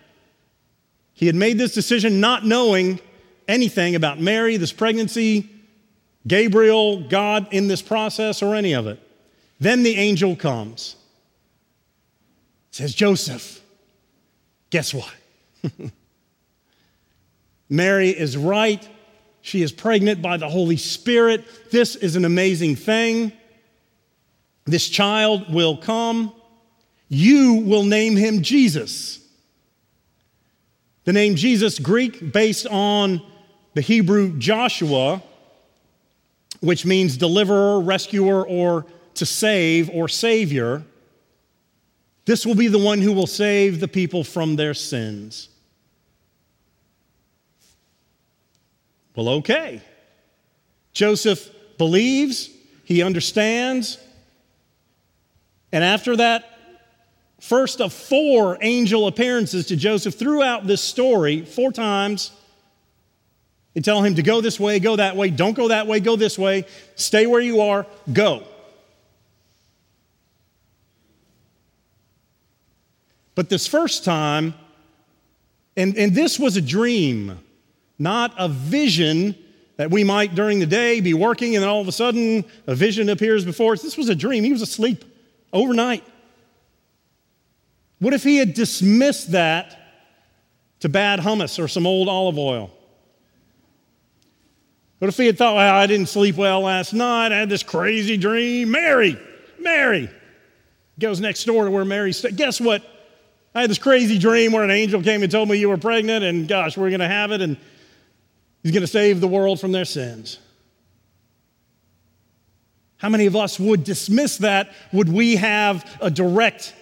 He 1.12 1.26
had 1.26 1.34
made 1.34 1.58
this 1.58 1.75
decision 1.75 2.20
not 2.20 2.46
knowing 2.46 3.00
anything 3.46 3.96
about 3.96 4.20
Mary, 4.20 4.56
this 4.56 4.73
pregnancy, 4.73 5.50
Gabriel, 6.26 7.09
God 7.09 7.49
in 7.52 7.69
this 7.69 7.83
process, 7.83 8.43
or 8.43 8.54
any 8.54 8.75
of 8.75 8.87
it. 8.87 9.00
Then 9.61 9.83
the 9.83 9.97
angel 9.97 10.37
comes. 10.37 10.97
Says, 12.71 12.95
Joseph, 12.95 13.62
guess 14.71 14.93
what? 14.93 15.14
Mary 17.69 18.11
is 18.11 18.37
right. 18.37 18.87
She 19.43 19.62
is 19.62 19.73
pregnant 19.73 20.23
by 20.23 20.38
the 20.38 20.49
Holy 20.49 20.76
Spirit. 20.76 21.45
This 21.71 21.97
is 21.97 22.16
an 22.16 22.25
amazing 22.25 22.76
thing. 22.76 23.33
This 24.64 24.88
child 24.88 25.52
will 25.52 25.76
come. 25.76 26.33
You 27.09 27.54
will 27.54 27.85
name 27.85 28.16
him 28.16 28.43
Jesus. 28.43 29.21
The 31.04 31.12
name 31.12 31.37
Jesus, 31.37 31.78
Greek, 31.78 32.33
based 32.33 32.66
on 32.66 33.21
the 33.75 33.83
Hebrew 33.83 34.38
Joshua, 34.38 35.23
which 36.64 36.87
means 36.87 37.16
deliverer, 37.16 37.78
rescuer, 37.80 38.47
or 38.47 38.87
to 39.14 39.26
save 39.26 39.90
or 39.90 40.09
savior. 40.09 40.83
This 42.25 42.47
will 42.47 42.54
be 42.54 42.68
the 42.68 42.78
one 42.78 43.02
who 43.02 43.12
will 43.12 43.26
save 43.26 43.80
the 43.80 43.88
people 43.88 44.25
from 44.25 44.56
their 44.56 44.73
sins. 44.73 45.50
Well, 49.14 49.28
okay. 49.28 49.83
Joseph 50.92 51.50
believes, 51.76 52.49
he 52.85 53.02
understands, 53.02 53.99
and 55.71 55.85
after 55.85 56.16
that 56.16 56.59
first 57.40 57.80
of 57.80 57.92
four 57.92 58.56
angel 58.62 59.06
appearances 59.06 59.66
to 59.66 59.76
Joseph 59.76 60.14
throughout 60.14 60.66
this 60.66 60.80
story, 60.80 61.44
four 61.44 61.73
times, 61.73 62.30
they 63.75 63.81
tell 63.81 64.02
him 64.02 64.14
to 64.14 64.23
go 64.23 64.40
this 64.40 64.59
way, 64.59 64.78
go 64.78 64.97
that 64.97 65.16
way, 65.16 65.31
don't 65.31 65.54
go 65.54 65.69
that 65.69 65.87
way, 65.87 66.00
go 66.00 66.16
this 66.16 66.38
way, 66.38 66.64
stay 66.95 67.26
where 67.26 67.40
you 67.40 67.61
are, 67.61 67.87
go. 68.12 68.45
But 73.35 73.49
this 73.49 73.66
first 73.66 74.04
time, 74.04 74.54
and, 75.76 75.97
and 75.97 76.14
this 76.14 76.38
was 76.38 76.57
a 76.57 76.62
dream, 76.62 77.40
not 77.99 78.33
a 78.38 78.49
vision 78.49 79.35
that 79.76 79.90
we 79.90 80.04
might 80.04 80.37
during 80.37 80.61
the 80.61 80.66
day 80.66 81.00
be 81.00 81.14
working 81.14 81.57
and 81.57 81.62
then 81.62 81.69
all 81.69 81.81
of 81.81 81.88
a 81.88 81.93
sudden 81.93 82.45
a 82.69 82.75
vision 82.76 83.09
appears 83.09 83.45
before 83.45 83.73
us. 83.73 83.83
This 83.83 83.97
was 83.97 84.09
a 84.09 84.14
dream. 84.14 84.45
He 84.45 84.52
was 84.52 84.62
asleep 84.62 85.04
overnight. 85.52 86.04
What 87.99 88.14
if 88.14 88.23
he 88.23 88.37
had 88.37 88.54
dismissed 88.54 89.33
that 89.33 89.81
to 90.81 90.88
bad 90.88 91.21
hummus 91.21 91.62
or 91.62 91.66
some 91.66 91.87
old 91.87 92.09
olive 92.09 92.38
oil? 92.38 92.74
What 95.04 95.11
if 95.11 95.18
he 95.18 95.26
had 95.26 95.37
thought, 95.37 95.56
well, 95.56 95.75
I 95.75 95.87
didn't 95.87 96.08
sleep 96.08 96.37
well 96.37 96.62
last 96.62 96.94
night. 96.94 97.30
I 97.30 97.37
had 97.37 97.50
this 97.50 97.62
crazy 97.62 98.16
dream. 98.16 98.70
Mary, 98.70 99.18
Mary. 99.58 100.08
Goes 100.99 101.20
next 101.20 101.44
door 101.44 101.66
to 101.66 101.70
where 101.70 101.84
Mary 101.84 102.14
stayed. 102.14 102.38
Guess 102.38 102.58
what? 102.58 102.82
I 103.54 103.61
had 103.61 103.68
this 103.68 103.76
crazy 103.76 104.18
dream 104.18 104.52
where 104.52 104.64
an 104.64 104.70
angel 104.70 105.02
came 105.02 105.23
and 105.23 105.30
told 105.30 105.50
me 105.50 105.58
you 105.58 105.68
were 105.68 105.76
pregnant, 105.76 106.25
and 106.25 106.49
gosh, 106.49 106.78
we're 106.78 106.88
going 106.88 107.00
to 107.00 107.06
have 107.06 107.32
it, 107.32 107.42
and 107.42 107.58
he's 108.62 108.73
going 108.73 108.80
to 108.80 108.87
save 108.87 109.20
the 109.20 109.28
world 109.28 109.61
from 109.61 109.73
their 109.73 109.84
sins. 109.84 110.38
How 112.96 113.11
many 113.11 113.26
of 113.26 113.37
us 113.37 113.61
would 113.61 113.84
dismiss 113.84 114.38
that? 114.38 114.73
Would 114.94 115.11
we 115.11 115.37
have 115.37 115.84
a 116.00 116.11
direct 116.11 116.75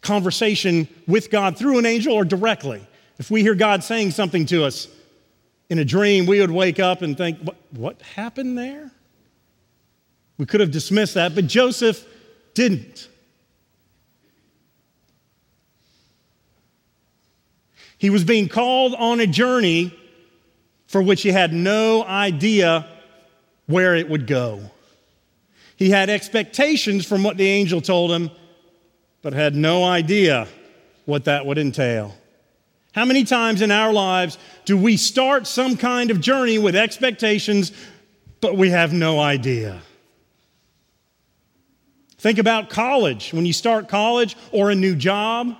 conversation 0.00 0.88
with 1.06 1.30
God 1.30 1.58
through 1.58 1.80
an 1.80 1.84
angel 1.84 2.14
or 2.14 2.24
directly? 2.24 2.80
If 3.18 3.30
we 3.30 3.42
hear 3.42 3.54
God 3.54 3.84
saying 3.84 4.12
something 4.12 4.46
to 4.46 4.64
us, 4.64 4.88
in 5.70 5.78
a 5.78 5.84
dream, 5.84 6.26
we 6.26 6.40
would 6.40 6.50
wake 6.50 6.80
up 6.80 7.02
and 7.02 7.16
think, 7.16 7.38
what, 7.40 7.56
what 7.70 8.00
happened 8.02 8.56
there? 8.56 8.90
We 10.38 10.46
could 10.46 10.60
have 10.60 10.70
dismissed 10.70 11.14
that, 11.14 11.34
but 11.34 11.46
Joseph 11.46 12.04
didn't. 12.54 13.08
He 17.98 18.10
was 18.10 18.24
being 18.24 18.48
called 18.48 18.94
on 18.94 19.20
a 19.20 19.26
journey 19.26 19.92
for 20.86 21.02
which 21.02 21.22
he 21.22 21.30
had 21.30 21.52
no 21.52 22.04
idea 22.04 22.86
where 23.66 23.94
it 23.94 24.08
would 24.08 24.26
go. 24.26 24.70
He 25.76 25.90
had 25.90 26.08
expectations 26.08 27.06
from 27.06 27.22
what 27.22 27.36
the 27.36 27.46
angel 27.46 27.80
told 27.80 28.10
him, 28.10 28.30
but 29.22 29.32
had 29.32 29.54
no 29.54 29.84
idea 29.84 30.48
what 31.04 31.24
that 31.24 31.44
would 31.46 31.58
entail. 31.58 32.17
How 32.92 33.04
many 33.04 33.24
times 33.24 33.62
in 33.62 33.70
our 33.70 33.92
lives 33.92 34.38
do 34.64 34.76
we 34.76 34.96
start 34.96 35.46
some 35.46 35.76
kind 35.76 36.10
of 36.10 36.20
journey 36.20 36.58
with 36.58 36.74
expectations, 36.74 37.72
but 38.40 38.56
we 38.56 38.70
have 38.70 38.92
no 38.92 39.20
idea? 39.20 39.82
Think 42.18 42.38
about 42.38 42.68
college. 42.68 43.32
When 43.32 43.46
you 43.46 43.52
start 43.52 43.88
college 43.88 44.36
or 44.50 44.70
a 44.70 44.74
new 44.74 44.96
job, 44.96 45.56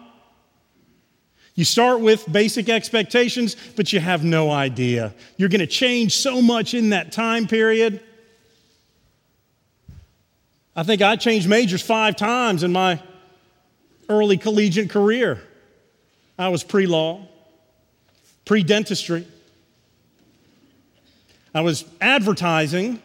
you 1.54 1.64
start 1.64 2.00
with 2.00 2.30
basic 2.30 2.68
expectations, 2.68 3.56
but 3.76 3.92
you 3.92 4.00
have 4.00 4.24
no 4.24 4.50
idea. 4.50 5.14
You're 5.36 5.48
going 5.48 5.60
to 5.60 5.66
change 5.66 6.16
so 6.16 6.40
much 6.40 6.72
in 6.74 6.90
that 6.90 7.12
time 7.12 7.46
period. 7.46 8.00
I 10.74 10.84
think 10.84 11.02
I 11.02 11.16
changed 11.16 11.48
majors 11.48 11.82
five 11.82 12.14
times 12.14 12.62
in 12.62 12.72
my 12.72 13.02
early 14.08 14.36
collegiate 14.36 14.90
career. 14.90 15.42
I 16.38 16.48
was 16.48 16.62
pre 16.62 16.86
law. 16.86 17.26
pre 18.44 18.62
dentistry. 18.62 19.26
I 21.54 21.62
was 21.62 21.84
advertising, 22.00 23.02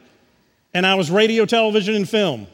and 0.74 0.86
I 0.86 0.96
was 0.96 1.10
radio, 1.10 1.46
television, 1.46 1.96
and 1.96 2.08
film. 2.08 2.46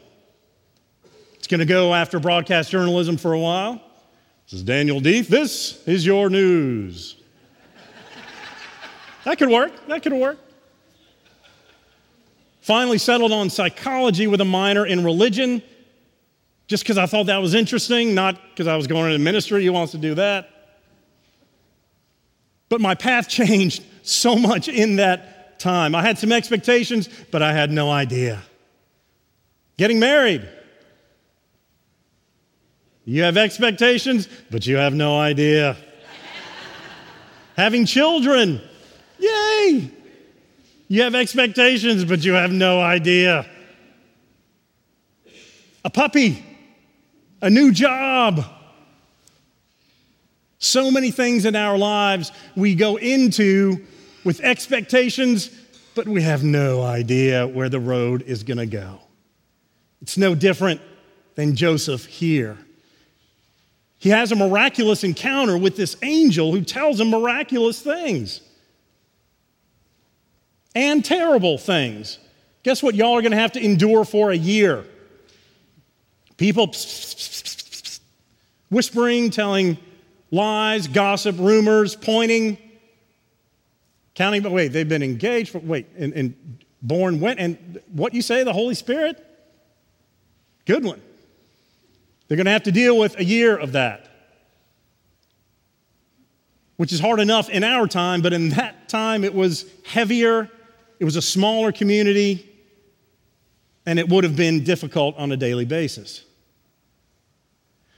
It's 1.34 1.46
going 1.46 1.58
to 1.58 1.66
go 1.66 1.92
after 1.92 2.18
broadcast 2.18 2.70
journalism 2.70 3.16
for 3.16 3.32
a 3.32 3.38
while. 3.38 3.82
This 4.46 4.54
is 4.54 4.62
Daniel 4.62 5.00
Deef. 5.00 5.28
This 5.28 5.86
is 5.86 6.06
your 6.06 6.30
news. 6.30 7.16
that 9.24 9.36
could 9.38 9.50
work. 9.50 9.72
That 9.88 10.02
could 10.02 10.12
work. 10.12 10.38
Finally, 12.60 12.98
settled 12.98 13.32
on 13.32 13.50
psychology 13.50 14.26
with 14.26 14.40
a 14.40 14.44
minor 14.44 14.86
in 14.86 15.04
religion, 15.04 15.62
just 16.68 16.84
because 16.84 16.98
I 16.98 17.06
thought 17.06 17.26
that 17.26 17.38
was 17.38 17.54
interesting, 17.54 18.14
not 18.14 18.40
because 18.50 18.68
I 18.68 18.76
was 18.76 18.86
going 18.86 19.12
into 19.12 19.18
ministry. 19.18 19.62
He 19.62 19.70
wants 19.70 19.92
to 19.92 19.98
do 19.98 20.14
that. 20.14 20.59
But 22.70 22.80
my 22.80 22.94
path 22.94 23.28
changed 23.28 23.82
so 24.02 24.36
much 24.36 24.68
in 24.68 24.96
that 24.96 25.58
time. 25.58 25.94
I 25.94 26.00
had 26.00 26.16
some 26.18 26.32
expectations, 26.32 27.08
but 27.30 27.42
I 27.42 27.52
had 27.52 27.70
no 27.70 27.90
idea. 27.90 28.40
Getting 29.76 29.98
married. 29.98 30.48
You 33.04 33.24
have 33.24 33.36
expectations, 33.36 34.28
but 34.50 34.66
you 34.66 34.76
have 34.76 34.94
no 34.94 35.18
idea. 35.18 35.76
Having 37.56 37.86
children. 37.86 38.60
Yay! 39.18 39.90
You 40.88 41.02
have 41.02 41.14
expectations, 41.14 42.04
but 42.04 42.24
you 42.24 42.32
have 42.34 42.52
no 42.52 42.80
idea. 42.80 43.46
A 45.84 45.90
puppy, 45.90 46.44
a 47.42 47.50
new 47.50 47.72
job. 47.72 48.44
So 50.60 50.90
many 50.90 51.10
things 51.10 51.46
in 51.46 51.56
our 51.56 51.76
lives 51.76 52.32
we 52.54 52.74
go 52.74 52.96
into 52.96 53.84
with 54.24 54.40
expectations, 54.40 55.50
but 55.94 56.06
we 56.06 56.20
have 56.20 56.44
no 56.44 56.82
idea 56.82 57.48
where 57.48 57.70
the 57.70 57.80
road 57.80 58.22
is 58.22 58.42
going 58.42 58.58
to 58.58 58.66
go. 58.66 59.00
It's 60.02 60.18
no 60.18 60.34
different 60.34 60.82
than 61.34 61.56
Joseph 61.56 62.04
here. 62.04 62.58
He 63.98 64.10
has 64.10 64.32
a 64.32 64.36
miraculous 64.36 65.02
encounter 65.02 65.56
with 65.56 65.76
this 65.76 65.96
angel 66.02 66.52
who 66.52 66.60
tells 66.60 67.00
him 67.00 67.08
miraculous 67.08 67.80
things 67.80 68.42
and 70.74 71.02
terrible 71.02 71.56
things. 71.56 72.18
Guess 72.64 72.82
what 72.82 72.94
y'all 72.94 73.16
are 73.16 73.22
going 73.22 73.32
to 73.32 73.38
have 73.38 73.52
to 73.52 73.64
endure 73.64 74.04
for 74.04 74.30
a 74.30 74.36
year? 74.36 74.84
People 76.36 76.74
whispering, 78.70 79.30
telling 79.30 79.78
lies, 80.30 80.86
gossip, 80.88 81.36
rumors, 81.38 81.96
pointing, 81.96 82.58
counting, 84.14 84.42
but 84.42 84.52
wait, 84.52 84.68
they've 84.68 84.88
been 84.88 85.02
engaged, 85.02 85.52
but 85.52 85.64
wait, 85.64 85.86
and, 85.96 86.12
and 86.12 86.64
born 86.82 87.20
when? 87.20 87.38
And 87.38 87.80
what 87.92 88.14
you 88.14 88.22
say, 88.22 88.44
the 88.44 88.52
Holy 88.52 88.74
Spirit? 88.74 89.24
Good 90.66 90.84
one. 90.84 91.00
They're 92.28 92.36
going 92.36 92.46
to 92.46 92.52
have 92.52 92.62
to 92.64 92.72
deal 92.72 92.96
with 92.96 93.18
a 93.18 93.24
year 93.24 93.56
of 93.56 93.72
that, 93.72 94.08
which 96.76 96.92
is 96.92 97.00
hard 97.00 97.18
enough 97.20 97.48
in 97.50 97.64
our 97.64 97.86
time, 97.86 98.22
but 98.22 98.32
in 98.32 98.50
that 98.50 98.88
time 98.88 99.24
it 99.24 99.34
was 99.34 99.64
heavier 99.84 100.48
it 101.00 101.06
was 101.06 101.16
a 101.16 101.22
smaller 101.22 101.72
community, 101.72 102.46
and 103.86 103.98
it 103.98 104.08
would 104.10 104.22
have 104.22 104.36
been 104.36 104.62
difficult 104.62 105.16
on 105.16 105.32
a 105.32 105.36
daily 105.36 105.64
basis. 105.64 106.26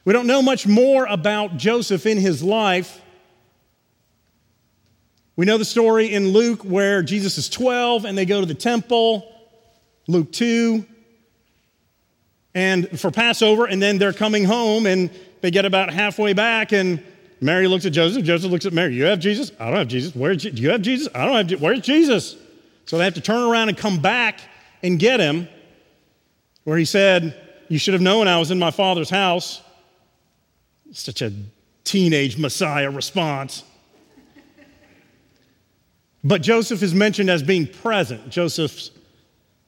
We 0.04 0.12
don't 0.12 0.26
know 0.26 0.42
much 0.42 0.66
more 0.66 1.06
about 1.06 1.56
Joseph 1.56 2.06
in 2.06 2.18
his 2.18 2.42
life. 2.42 3.00
We 5.36 5.47
know 5.47 5.58
the 5.58 5.65
story 5.65 6.12
in 6.12 6.32
Luke 6.32 6.62
where 6.62 7.02
Jesus 7.02 7.38
is 7.38 7.49
12 7.49 8.04
and 8.04 8.19
they 8.19 8.26
go 8.26 8.41
to 8.41 8.47
the 8.47 8.54
temple, 8.54 9.26
Luke 10.08 10.32
2, 10.32 10.84
and 12.54 13.00
for 13.00 13.10
Passover, 13.10 13.65
and 13.67 13.80
then 13.80 13.99
they're 13.99 14.12
coming 14.12 14.45
home 14.45 14.86
and 14.86 15.08
they 15.41 15.50
get 15.50 15.65
about 15.65 15.93
halfway 15.93 16.32
back 16.32 16.73
and 16.73 17.02
Mary 17.41 17.67
looks 17.67 17.84
at 17.84 17.93
Joseph. 17.93 18.23
Joseph 18.23 18.52
looks 18.52 18.67
at 18.67 18.73
Mary. 18.73 18.95
You 18.95 19.04
have 19.04 19.19
Jesus? 19.19 19.50
I 19.58 19.67
don't 19.67 19.78
have 19.78 19.88
Jesus. 19.88 20.15
Where 20.15 20.34
do 20.34 20.49
you 20.49 20.71
have 20.71 20.82
Jesus? 20.82 21.08
I 21.12 21.25
don't 21.25 21.34
have. 21.34 21.47
Jesus. 21.49 21.62
Where's 21.62 21.80
Jesus? 21.80 22.36
So 22.86 22.99
they 22.99 23.04
have 23.04 23.15
to 23.15 23.21
turn 23.21 23.43
around 23.50 23.69
and 23.69 23.76
come 23.76 24.00
back 24.00 24.41
and 24.82 24.99
get 24.99 25.19
him, 25.19 25.49
where 26.65 26.78
he 26.78 26.84
said, 26.84 27.36
You 27.69 27.78
should 27.78 27.95
have 27.95 28.00
known 28.00 28.28
I 28.28 28.38
was 28.38 28.52
in 28.52 28.60
my 28.60 28.71
father's 28.71 29.10
house. 29.10 29.60
Such 30.93 31.23
a 31.23 31.33
teenage 31.85 32.37
Messiah 32.37 32.91
response. 32.91 33.65
But 36.23 36.43
Joseph 36.43 36.83
is 36.83 36.95
mentioned 36.95 37.31
as 37.31 37.43
being 37.43 37.67
present, 37.67 38.28
Joseph's, 38.28 38.91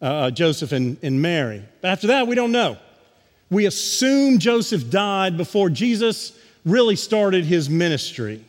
uh, 0.00 0.04
uh, 0.04 0.30
Joseph 0.30 0.72
and, 0.72 0.96
and 1.02 1.20
Mary. 1.20 1.64
But 1.80 1.88
after 1.88 2.06
that, 2.08 2.28
we 2.28 2.36
don't 2.36 2.52
know. 2.52 2.76
We 3.50 3.66
assume 3.66 4.38
Joseph 4.38 4.90
died 4.90 5.36
before 5.36 5.70
Jesus 5.70 6.38
really 6.64 6.94
started 6.94 7.44
his 7.44 7.68
ministry, 7.68 8.44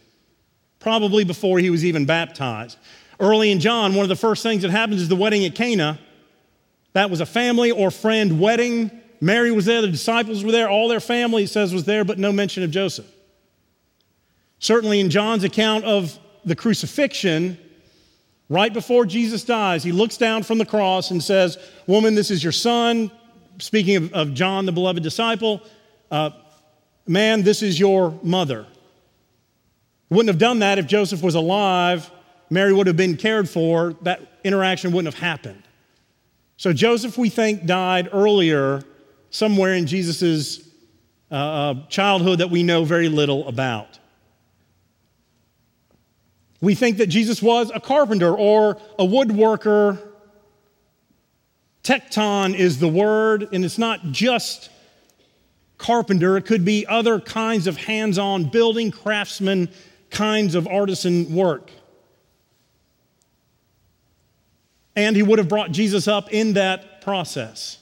probably 0.80 1.24
before 1.24 1.60
he 1.60 1.70
was 1.70 1.84
even 1.84 2.06
baptized. 2.06 2.78
Early 3.20 3.52
in 3.52 3.60
John, 3.60 3.96
one 3.96 4.04
of 4.04 4.10
the 4.10 4.16
first 4.16 4.44
things 4.44 4.62
that 4.62 4.72
happens 4.72 5.02
is 5.02 5.10
the 5.10 5.16
wedding 5.16 5.46
at 5.46 5.56
Cana. 5.56 5.98
That 6.94 7.10
was 7.10 7.22
a 7.22 7.26
family 7.26 7.72
or 7.72 7.90
friend 7.90 8.40
wedding. 8.40 8.92
Mary 9.22 9.52
was 9.52 9.66
there, 9.66 9.82
the 9.82 9.88
disciples 9.88 10.44
were 10.44 10.52
there, 10.52 10.70
all 10.70 10.88
their 10.88 11.00
family, 11.00 11.44
it 11.44 11.50
says, 11.50 11.74
was 11.74 11.86
there, 11.86 12.04
but 12.04 12.20
no 12.20 12.32
mention 12.32 12.64
of 12.64 12.72
Joseph. 12.72 13.10
Certainly 14.60 15.00
in 15.00 15.10
John's 15.10 15.44
account 15.44 15.86
of 15.86 16.18
the 16.44 16.56
crucifixion, 16.56 17.58
right 18.50 18.74
before 18.74 19.06
Jesus 19.06 19.44
dies, 19.44 19.84
he 19.84 19.92
looks 19.92 20.18
down 20.18 20.44
from 20.44 20.58
the 20.58 20.66
cross 20.66 21.12
and 21.12 21.24
says, 21.24 21.58
Woman, 21.88 22.16
this 22.16 22.32
is 22.32 22.44
your 22.44 22.52
son. 22.52 23.12
Speaking 23.58 23.96
of, 23.96 24.14
of 24.14 24.34
John, 24.34 24.66
the 24.66 24.72
beloved 24.72 25.02
disciple, 25.02 25.62
uh, 26.12 26.32
man, 27.08 27.44
this 27.44 27.62
is 27.62 27.80
your 27.80 28.18
mother. 28.22 28.66
Wouldn't 30.10 30.28
have 30.28 30.38
done 30.38 30.60
that 30.60 30.78
if 30.78 30.88
Joseph 30.88 31.24
was 31.24 31.36
alive 31.36 32.12
Mary 32.50 32.74
would 32.74 32.88
have 32.88 32.98
been 32.98 33.18
cared 33.18 33.50
for, 33.50 33.96
that 34.04 34.22
interaction 34.44 34.92
wouldn't 34.92 35.14
have 35.14 35.22
happened. 35.22 35.64
So 36.58 36.74
Joseph, 36.74 37.18
we 37.18 37.30
think, 37.30 37.66
died 37.66 38.10
earlier, 38.14 38.84
somewhere 39.30 39.74
in 39.74 39.88
Jesus' 39.88 40.60
uh, 41.32 41.36
uh, 41.36 41.88
childhood 41.88 42.40
that 42.40 42.50
we 42.50 42.64
know 42.64 42.84
very 42.84 43.10
little 43.10 43.48
about. 43.48 44.00
We 46.62 46.76
think 46.76 46.98
that 46.98 47.08
Jesus 47.08 47.42
was 47.42 47.72
a 47.74 47.80
carpenter 47.80 48.34
or 48.34 48.78
a 48.98 49.04
woodworker. 49.04 50.00
Tecton 51.84 52.56
is 52.56 52.80
the 52.80 52.88
word, 52.88 53.50
and 53.52 53.64
it's 53.64 53.78
not 53.78 54.12
just 54.12 54.70
carpenter, 55.78 56.38
it 56.38 56.46
could 56.46 56.66
be 56.66 56.86
other 56.88 57.20
kinds 57.20 57.68
of 57.68 57.78
hands 57.78 58.18
on 58.18 58.46
building, 58.46 58.92
craftsman 58.92 59.70
kinds 60.10 60.56
of 60.56 60.68
artisan 60.68 61.34
work. 61.36 61.70
And 64.96 65.16
he 65.16 65.24
would 65.24 65.40
have 65.40 65.50
brought 65.50 65.72
Jesus 65.72 66.08
up 66.08 66.32
in 66.32 66.54
that 66.54 67.02
process, 67.02 67.80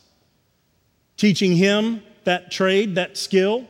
teaching 1.18 1.56
him 1.56 2.04
that 2.24 2.52
trade, 2.52 2.96
that 2.96 3.18
skill. 3.18 3.68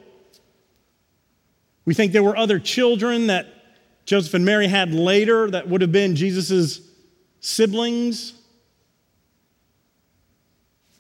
We 1.86 1.94
think 1.94 2.12
there 2.12 2.24
were 2.24 2.38
other 2.38 2.60
children 2.60 3.28
that 3.28 3.48
Joseph 4.06 4.34
and 4.34 4.46
Mary 4.46 4.68
had 4.68 4.94
later 4.94 5.50
that 5.52 5.68
would 5.68 5.82
have 5.82 5.92
been 5.92 6.16
Jesus' 6.16 6.82
siblings. 7.40 8.34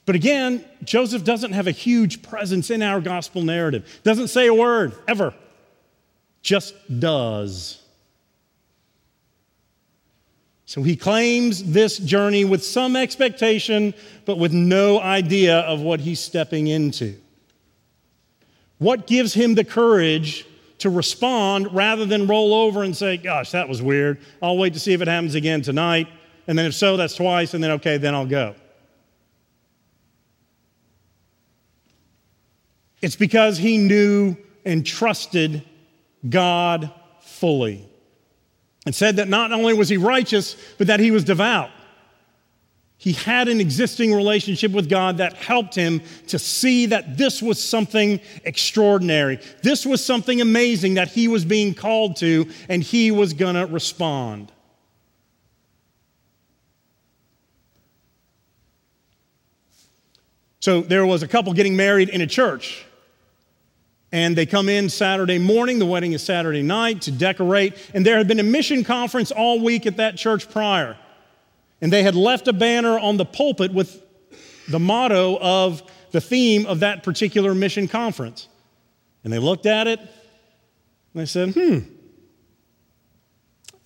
But 0.05 0.15
again, 0.15 0.65
Joseph 0.83 1.23
doesn't 1.23 1.53
have 1.53 1.67
a 1.67 1.71
huge 1.71 2.21
presence 2.21 2.69
in 2.69 2.81
our 2.81 2.99
gospel 2.99 3.41
narrative. 3.41 4.01
Doesn't 4.03 4.27
say 4.27 4.47
a 4.47 4.53
word, 4.53 4.93
ever. 5.07 5.33
Just 6.41 6.75
does. 6.99 7.82
So 10.73 10.81
he 10.81 10.95
claims 10.95 11.63
this 11.71 11.99
journey 11.99 12.45
with 12.45 12.65
some 12.65 12.95
expectation, 12.95 13.93
but 14.25 14.39
with 14.39 14.53
no 14.53 14.99
idea 14.99 15.59
of 15.59 15.81
what 15.81 15.99
he's 15.99 16.19
stepping 16.19 16.65
into. 16.65 17.13
What 18.79 19.05
gives 19.05 19.35
him 19.35 19.53
the 19.53 19.63
courage 19.63 20.47
to 20.79 20.89
respond 20.89 21.71
rather 21.75 22.07
than 22.07 22.25
roll 22.25 22.55
over 22.55 22.81
and 22.81 22.97
say, 22.97 23.17
Gosh, 23.17 23.51
that 23.51 23.69
was 23.69 23.83
weird. 23.83 24.17
I'll 24.41 24.57
wait 24.57 24.73
to 24.73 24.79
see 24.79 24.93
if 24.93 25.01
it 25.03 25.07
happens 25.07 25.35
again 25.35 25.61
tonight. 25.61 26.07
And 26.47 26.57
then 26.57 26.65
if 26.65 26.73
so, 26.73 26.97
that's 26.97 27.13
twice. 27.13 27.53
And 27.53 27.63
then, 27.63 27.69
okay, 27.73 27.97
then 27.97 28.15
I'll 28.15 28.25
go. 28.25 28.55
It's 32.99 33.15
because 33.15 33.59
he 33.59 33.77
knew 33.77 34.35
and 34.65 34.83
trusted 34.83 35.63
God 36.27 36.91
fully. 37.21 37.87
It 38.85 38.95
said 38.95 39.15
that 39.15 39.29
not 39.29 39.51
only 39.51 39.73
was 39.73 39.89
he 39.89 39.97
righteous, 39.97 40.57
but 40.77 40.87
that 40.87 40.99
he 40.99 41.11
was 41.11 41.23
devout. 41.23 41.69
He 42.97 43.13
had 43.13 43.49
an 43.49 43.59
existing 43.59 44.13
relationship 44.13 44.71
with 44.71 44.89
God 44.89 45.17
that 45.17 45.33
helped 45.33 45.75
him 45.75 46.01
to 46.27 46.39
see 46.39 46.85
that 46.85 47.17
this 47.17 47.41
was 47.41 47.61
something 47.61 48.21
extraordinary. 48.45 49.39
This 49.61 49.85
was 49.85 50.03
something 50.03 50.39
amazing 50.39 50.93
that 50.93 51.09
he 51.09 51.27
was 51.27 51.43
being 51.43 51.73
called 51.73 52.15
to, 52.17 52.49
and 52.69 52.81
he 52.81 53.11
was 53.11 53.33
going 53.33 53.55
to 53.55 53.65
respond. 53.65 54.53
So 60.61 60.79
there 60.79 61.05
was 61.05 61.23
a 61.23 61.27
couple 61.27 61.51
getting 61.51 61.75
married 61.75 62.07
in 62.07 62.21
a 62.21 62.27
church. 62.27 62.85
And 64.13 64.35
they 64.35 64.45
come 64.45 64.69
in 64.69 64.89
Saturday 64.89 65.39
morning, 65.39 65.79
the 65.79 65.87
wedding 65.87 66.13
is 66.13 66.21
Saturday 66.21 66.61
night 66.61 67.01
to 67.01 67.11
decorate. 67.11 67.75
And 67.95 68.05
there 68.05 68.15
had 68.17 68.27
been 68.27 68.39
a 68.39 68.43
mission 68.43 68.83
conference 68.83 69.31
all 69.31 69.59
week 69.59 69.87
at 69.87 69.97
that 69.97 70.17
church 70.17 70.51
prior. 70.51 70.95
And 71.81 71.91
they 71.91 72.03
had 72.03 72.13
left 72.13 72.47
a 72.47 72.53
banner 72.53 72.99
on 72.99 73.17
the 73.17 73.25
pulpit 73.25 73.73
with 73.73 74.03
the 74.69 74.79
motto 74.79 75.39
of 75.41 75.81
the 76.11 76.21
theme 76.21 76.67
of 76.67 76.81
that 76.81 77.01
particular 77.01 77.55
mission 77.55 77.87
conference. 77.87 78.47
And 79.23 79.33
they 79.33 79.39
looked 79.39 79.65
at 79.65 79.87
it 79.87 79.99
and 79.99 80.09
they 81.15 81.25
said, 81.25 81.55
hmm, 81.55 81.79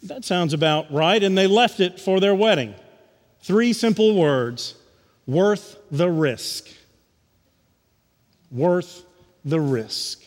that 0.04 0.26
sounds 0.26 0.52
about 0.52 0.92
right. 0.92 1.24
And 1.24 1.38
they 1.38 1.48
left 1.48 1.80
it 1.80 2.02
for 2.02 2.20
their 2.20 2.36
wedding. 2.36 2.76
Three 3.44 3.72
simple 3.72 4.14
words 4.14 4.76
worth 5.26 5.78
the 5.90 6.10
risk. 6.12 6.68
Worth 8.52 9.06
the 9.48 9.60
risk. 9.60 10.24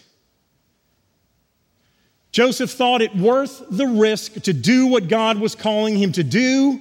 Joseph 2.33 2.71
thought 2.71 3.03
it 3.03 3.15
worth 3.17 3.63
the 3.71 3.87
risk 3.87 4.35
to 4.43 4.53
do 4.53 4.87
what 4.87 5.09
God 5.09 5.39
was 5.39 5.55
calling 5.55 5.97
him 5.97 6.13
to 6.13 6.23
do 6.23 6.81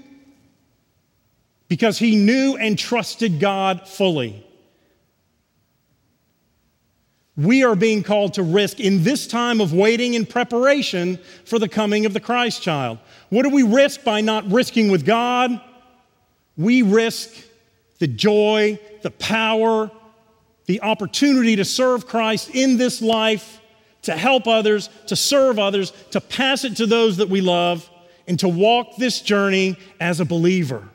because 1.67 1.97
he 1.97 2.15
knew 2.15 2.55
and 2.55 2.77
trusted 2.77 3.39
God 3.39 3.87
fully. 3.87 4.45
We 7.35 7.63
are 7.63 7.75
being 7.75 8.03
called 8.03 8.33
to 8.33 8.43
risk 8.43 8.79
in 8.79 9.03
this 9.03 9.25
time 9.25 9.61
of 9.61 9.73
waiting 9.73 10.13
in 10.13 10.25
preparation 10.25 11.17
for 11.45 11.57
the 11.57 11.69
coming 11.69 12.05
of 12.05 12.13
the 12.13 12.19
Christ 12.19 12.61
child. 12.61 12.99
What 13.29 13.43
do 13.43 13.49
we 13.49 13.63
risk 13.63 14.03
by 14.03 14.21
not 14.21 14.51
risking 14.51 14.91
with 14.91 15.05
God? 15.05 15.61
We 16.57 16.81
risk 16.81 17.33
the 17.99 18.07
joy, 18.07 18.79
the 19.01 19.11
power, 19.11 19.89
the 20.69 20.81
opportunity 20.83 21.55
to 21.55 21.65
serve 21.65 22.05
Christ 22.05 22.51
in 22.53 22.77
this 22.77 23.01
life, 23.01 23.59
to 24.03 24.15
help 24.15 24.47
others, 24.47 24.87
to 25.07 25.15
serve 25.15 25.57
others, 25.57 25.91
to 26.11 26.21
pass 26.21 26.63
it 26.63 26.77
to 26.77 26.85
those 26.85 27.17
that 27.17 27.27
we 27.27 27.41
love, 27.41 27.89
and 28.27 28.37
to 28.37 28.47
walk 28.47 28.95
this 28.95 29.19
journey 29.19 29.75
as 29.99 30.19
a 30.19 30.25
believer 30.25 30.87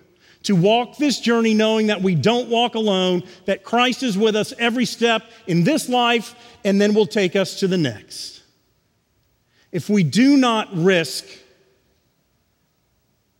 to 0.44 0.54
walk 0.54 0.98
this 0.98 1.20
journey 1.20 1.54
knowing 1.54 1.86
that 1.86 2.02
we 2.02 2.14
don't 2.14 2.50
walk 2.50 2.74
alone, 2.74 3.22
that 3.46 3.64
Christ 3.64 4.02
is 4.02 4.16
with 4.18 4.36
us 4.36 4.52
every 4.58 4.84
step 4.84 5.22
in 5.46 5.64
this 5.64 5.88
life, 5.88 6.34
and 6.64 6.78
then 6.78 6.92
will 6.92 7.06
take 7.06 7.34
us 7.34 7.60
to 7.60 7.66
the 7.66 7.78
next. 7.78 8.42
If 9.72 9.88
we 9.88 10.02
do 10.02 10.36
not 10.36 10.68
risk, 10.76 11.24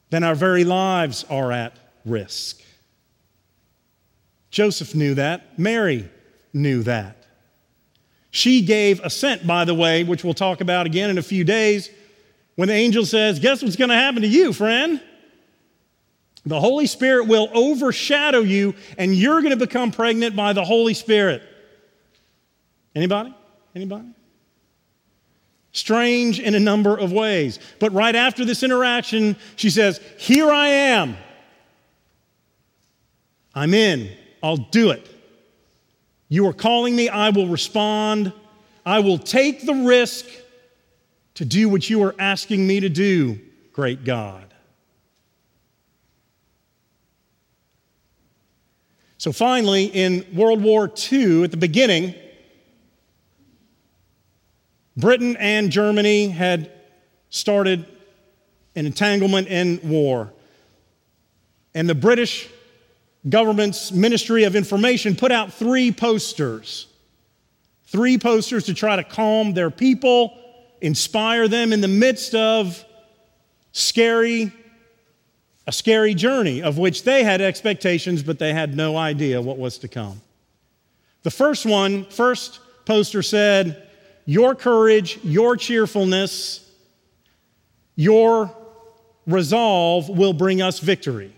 then 0.08 0.24
our 0.24 0.34
very 0.34 0.64
lives 0.64 1.26
are 1.28 1.52
at 1.52 1.76
risk. 2.06 2.62
Joseph 4.50 4.94
knew 4.94 5.12
that. 5.16 5.58
Mary 5.58 6.08
knew 6.54 6.82
that. 6.84 7.26
She 8.30 8.62
gave 8.62 9.00
assent, 9.00 9.46
by 9.46 9.64
the 9.64 9.74
way, 9.74 10.02
which 10.04 10.24
we'll 10.24 10.34
talk 10.34 10.60
about 10.60 10.86
again 10.86 11.10
in 11.10 11.18
a 11.18 11.22
few 11.22 11.44
days, 11.44 11.90
when 12.56 12.68
the 12.68 12.74
angel 12.74 13.04
says, 13.04 13.38
Guess 13.38 13.62
what's 13.62 13.76
going 13.76 13.90
to 13.90 13.96
happen 13.96 14.22
to 14.22 14.28
you, 14.28 14.52
friend? 14.52 15.00
The 16.46 16.60
Holy 16.60 16.86
Spirit 16.86 17.26
will 17.26 17.48
overshadow 17.54 18.40
you, 18.40 18.74
and 18.98 19.14
you're 19.14 19.40
going 19.40 19.58
to 19.58 19.66
become 19.66 19.90
pregnant 19.90 20.36
by 20.36 20.52
the 20.52 20.64
Holy 20.64 20.94
Spirit. 20.94 21.42
Anybody? 22.94 23.34
Anybody? 23.74 24.08
Strange 25.72 26.38
in 26.38 26.54
a 26.54 26.60
number 26.60 26.96
of 26.96 27.12
ways. 27.12 27.58
But 27.80 27.92
right 27.92 28.14
after 28.14 28.44
this 28.44 28.62
interaction, 28.62 29.36
she 29.56 29.70
says, 29.70 30.00
Here 30.18 30.50
I 30.50 30.68
am. 30.68 31.16
I'm 33.54 33.74
in. 33.74 34.10
I'll 34.42 34.56
do 34.56 34.90
it. 34.90 35.08
You 36.28 36.46
are 36.48 36.52
calling 36.52 36.96
me. 36.96 37.08
I 37.08 37.30
will 37.30 37.48
respond. 37.48 38.32
I 38.84 39.00
will 39.00 39.18
take 39.18 39.66
the 39.66 39.74
risk 39.74 40.26
to 41.34 41.44
do 41.44 41.68
what 41.68 41.88
you 41.90 42.02
are 42.04 42.14
asking 42.18 42.66
me 42.66 42.80
to 42.80 42.88
do, 42.88 43.40
great 43.72 44.04
God. 44.04 44.54
So 49.18 49.32
finally, 49.32 49.86
in 49.86 50.26
World 50.34 50.62
War 50.62 50.92
II, 51.12 51.44
at 51.44 51.50
the 51.50 51.56
beginning, 51.56 52.14
Britain 54.96 55.36
and 55.38 55.70
Germany 55.70 56.28
had 56.28 56.70
started 57.30 57.86
an 58.76 58.86
entanglement 58.86 59.48
in 59.48 59.80
war. 59.82 60.32
And 61.74 61.88
the 61.88 61.94
British 61.94 62.48
government's 63.28 63.92
Ministry 63.92 64.44
of 64.44 64.56
Information 64.56 65.16
put 65.16 65.32
out 65.32 65.52
three 65.52 65.90
posters. 65.92 66.86
Three 67.86 68.18
posters 68.18 68.64
to 68.64 68.74
try 68.74 68.96
to 68.96 69.04
calm 69.04 69.54
their 69.54 69.70
people, 69.70 70.36
inspire 70.80 71.48
them 71.48 71.72
in 71.72 71.80
the 71.80 71.88
midst 71.88 72.34
of 72.34 72.84
scary 73.72 74.52
a 75.66 75.72
scary 75.72 76.14
journey 76.14 76.62
of 76.62 76.78
which 76.78 77.04
they 77.04 77.24
had 77.24 77.40
expectations, 77.40 78.22
but 78.22 78.38
they 78.38 78.52
had 78.52 78.76
no 78.76 78.96
idea 78.96 79.40
what 79.40 79.56
was 79.56 79.78
to 79.78 79.88
come. 79.88 80.20
The 81.22 81.30
first 81.30 81.64
one, 81.64 82.04
first 82.06 82.60
poster 82.84 83.22
said, 83.22 83.88
Your 84.26 84.54
courage, 84.54 85.18
your 85.22 85.56
cheerfulness, 85.56 86.70
your 87.96 88.54
resolve 89.26 90.08
will 90.10 90.34
bring 90.34 90.60
us 90.60 90.80
victory. 90.80 91.32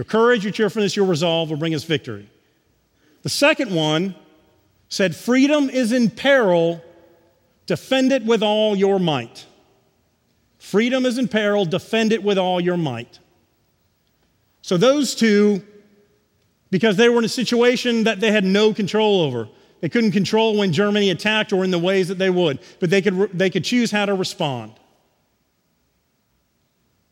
Your 0.00 0.06
courage, 0.06 0.44
your 0.44 0.52
cheerfulness, 0.52 0.96
your 0.96 1.04
resolve 1.04 1.50
will 1.50 1.58
bring 1.58 1.74
us 1.74 1.84
victory. 1.84 2.26
The 3.20 3.28
second 3.28 3.70
one 3.70 4.14
said, 4.88 5.14
Freedom 5.14 5.68
is 5.68 5.92
in 5.92 6.08
peril, 6.08 6.82
defend 7.66 8.10
it 8.10 8.24
with 8.24 8.42
all 8.42 8.74
your 8.74 8.98
might. 8.98 9.44
Freedom 10.56 11.04
is 11.04 11.18
in 11.18 11.28
peril, 11.28 11.66
defend 11.66 12.14
it 12.14 12.22
with 12.22 12.38
all 12.38 12.62
your 12.62 12.78
might. 12.78 13.18
So, 14.62 14.78
those 14.78 15.14
two, 15.14 15.62
because 16.70 16.96
they 16.96 17.10
were 17.10 17.18
in 17.18 17.26
a 17.26 17.28
situation 17.28 18.04
that 18.04 18.20
they 18.20 18.32
had 18.32 18.42
no 18.42 18.72
control 18.72 19.20
over, 19.20 19.50
they 19.82 19.90
couldn't 19.90 20.12
control 20.12 20.56
when 20.56 20.72
Germany 20.72 21.10
attacked 21.10 21.52
or 21.52 21.62
in 21.62 21.70
the 21.70 21.78
ways 21.78 22.08
that 22.08 22.16
they 22.16 22.30
would, 22.30 22.58
but 22.78 22.88
they 22.88 23.02
could, 23.02 23.38
they 23.38 23.50
could 23.50 23.64
choose 23.64 23.90
how 23.90 24.06
to 24.06 24.14
respond. 24.14 24.72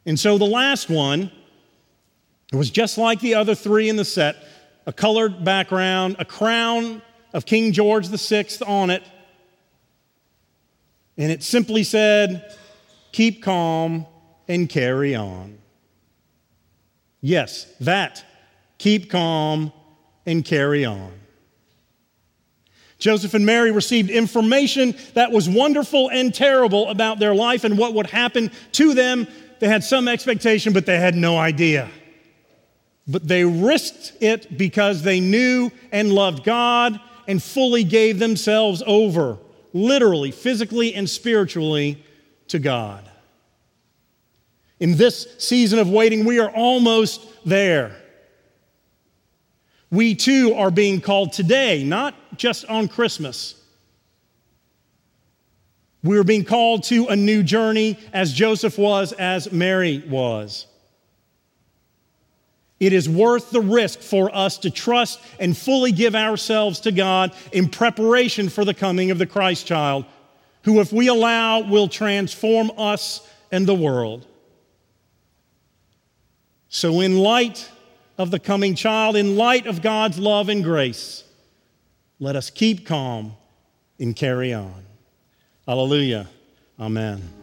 And 0.06 0.18
so 0.18 0.38
the 0.38 0.46
last 0.46 0.88
one 0.88 1.30
was 2.56 2.70
just 2.70 2.96
like 2.98 3.20
the 3.20 3.34
other 3.34 3.54
three 3.54 3.88
in 3.88 3.96
the 3.96 4.04
set 4.04 4.36
a 4.86 4.92
colored 4.92 5.44
background, 5.44 6.16
a 6.18 6.24
crown 6.24 7.02
of 7.34 7.44
King 7.44 7.72
George 7.72 8.08
VI 8.08 8.46
on 8.66 8.88
it. 8.88 9.02
And 11.18 11.30
it 11.30 11.42
simply 11.42 11.84
said, 11.84 12.56
keep 13.12 13.42
calm, 13.42 14.06
and 14.48 14.66
carry 14.66 15.14
on. 15.14 15.58
Yes, 17.20 17.66
that. 17.80 18.24
Keep 18.78 19.10
calm 19.10 19.72
and 20.24 20.42
carry 20.44 20.86
on. 20.86 21.12
Joseph 22.98 23.34
and 23.34 23.44
Mary 23.44 23.70
received 23.70 24.10
information 24.10 24.96
that 25.14 25.30
was 25.30 25.48
wonderful 25.48 26.10
and 26.10 26.34
terrible 26.34 26.88
about 26.88 27.18
their 27.18 27.34
life 27.34 27.64
and 27.64 27.76
what 27.76 27.94
would 27.94 28.06
happen 28.06 28.50
to 28.72 28.94
them. 28.94 29.28
They 29.60 29.68
had 29.68 29.84
some 29.84 30.08
expectation, 30.08 30.72
but 30.72 30.86
they 30.86 30.98
had 30.98 31.14
no 31.14 31.36
idea. 31.36 31.90
But 33.08 33.26
they 33.26 33.44
risked 33.44 34.12
it 34.20 34.58
because 34.58 35.02
they 35.02 35.18
knew 35.18 35.70
and 35.90 36.12
loved 36.12 36.44
God 36.44 37.00
and 37.26 37.42
fully 37.42 37.82
gave 37.82 38.18
themselves 38.18 38.82
over, 38.86 39.38
literally, 39.72 40.30
physically, 40.30 40.94
and 40.94 41.08
spiritually, 41.08 42.04
to 42.48 42.58
God. 42.58 43.08
In 44.78 44.96
this 44.96 45.26
season 45.38 45.78
of 45.78 45.88
waiting, 45.88 46.24
we 46.24 46.38
are 46.38 46.50
almost 46.50 47.26
there. 47.44 47.96
We 49.90 50.14
too 50.14 50.54
are 50.54 50.70
being 50.70 51.00
called 51.00 51.32
today, 51.32 51.82
not 51.84 52.14
just 52.36 52.66
on 52.66 52.88
Christmas. 52.88 53.54
We 56.02 56.18
are 56.18 56.24
being 56.24 56.44
called 56.44 56.84
to 56.84 57.06
a 57.06 57.16
new 57.16 57.42
journey 57.42 57.98
as 58.12 58.32
Joseph 58.32 58.78
was, 58.78 59.12
as 59.12 59.50
Mary 59.50 60.04
was. 60.06 60.66
It 62.80 62.92
is 62.92 63.08
worth 63.08 63.50
the 63.50 63.60
risk 63.60 64.00
for 64.00 64.34
us 64.34 64.58
to 64.58 64.70
trust 64.70 65.20
and 65.40 65.56
fully 65.56 65.92
give 65.92 66.14
ourselves 66.14 66.80
to 66.80 66.92
God 66.92 67.34
in 67.52 67.68
preparation 67.68 68.48
for 68.48 68.64
the 68.64 68.74
coming 68.74 69.10
of 69.10 69.18
the 69.18 69.26
Christ 69.26 69.66
child, 69.66 70.04
who, 70.62 70.80
if 70.80 70.92
we 70.92 71.08
allow, 71.08 71.60
will 71.60 71.88
transform 71.88 72.70
us 72.78 73.28
and 73.50 73.66
the 73.66 73.74
world. 73.74 74.26
So, 76.68 77.00
in 77.00 77.18
light 77.18 77.68
of 78.18 78.32
the 78.32 78.40
coming 78.40 78.74
child 78.74 79.16
in 79.16 79.36
light 79.36 79.66
of 79.66 79.80
God's 79.80 80.18
love 80.18 80.48
and 80.48 80.62
grace. 80.62 81.24
Let 82.18 82.34
us 82.34 82.50
keep 82.50 82.84
calm 82.84 83.36
and 84.00 84.14
carry 84.14 84.52
on. 84.52 84.84
Hallelujah. 85.66 86.26
Amen. 86.78 87.37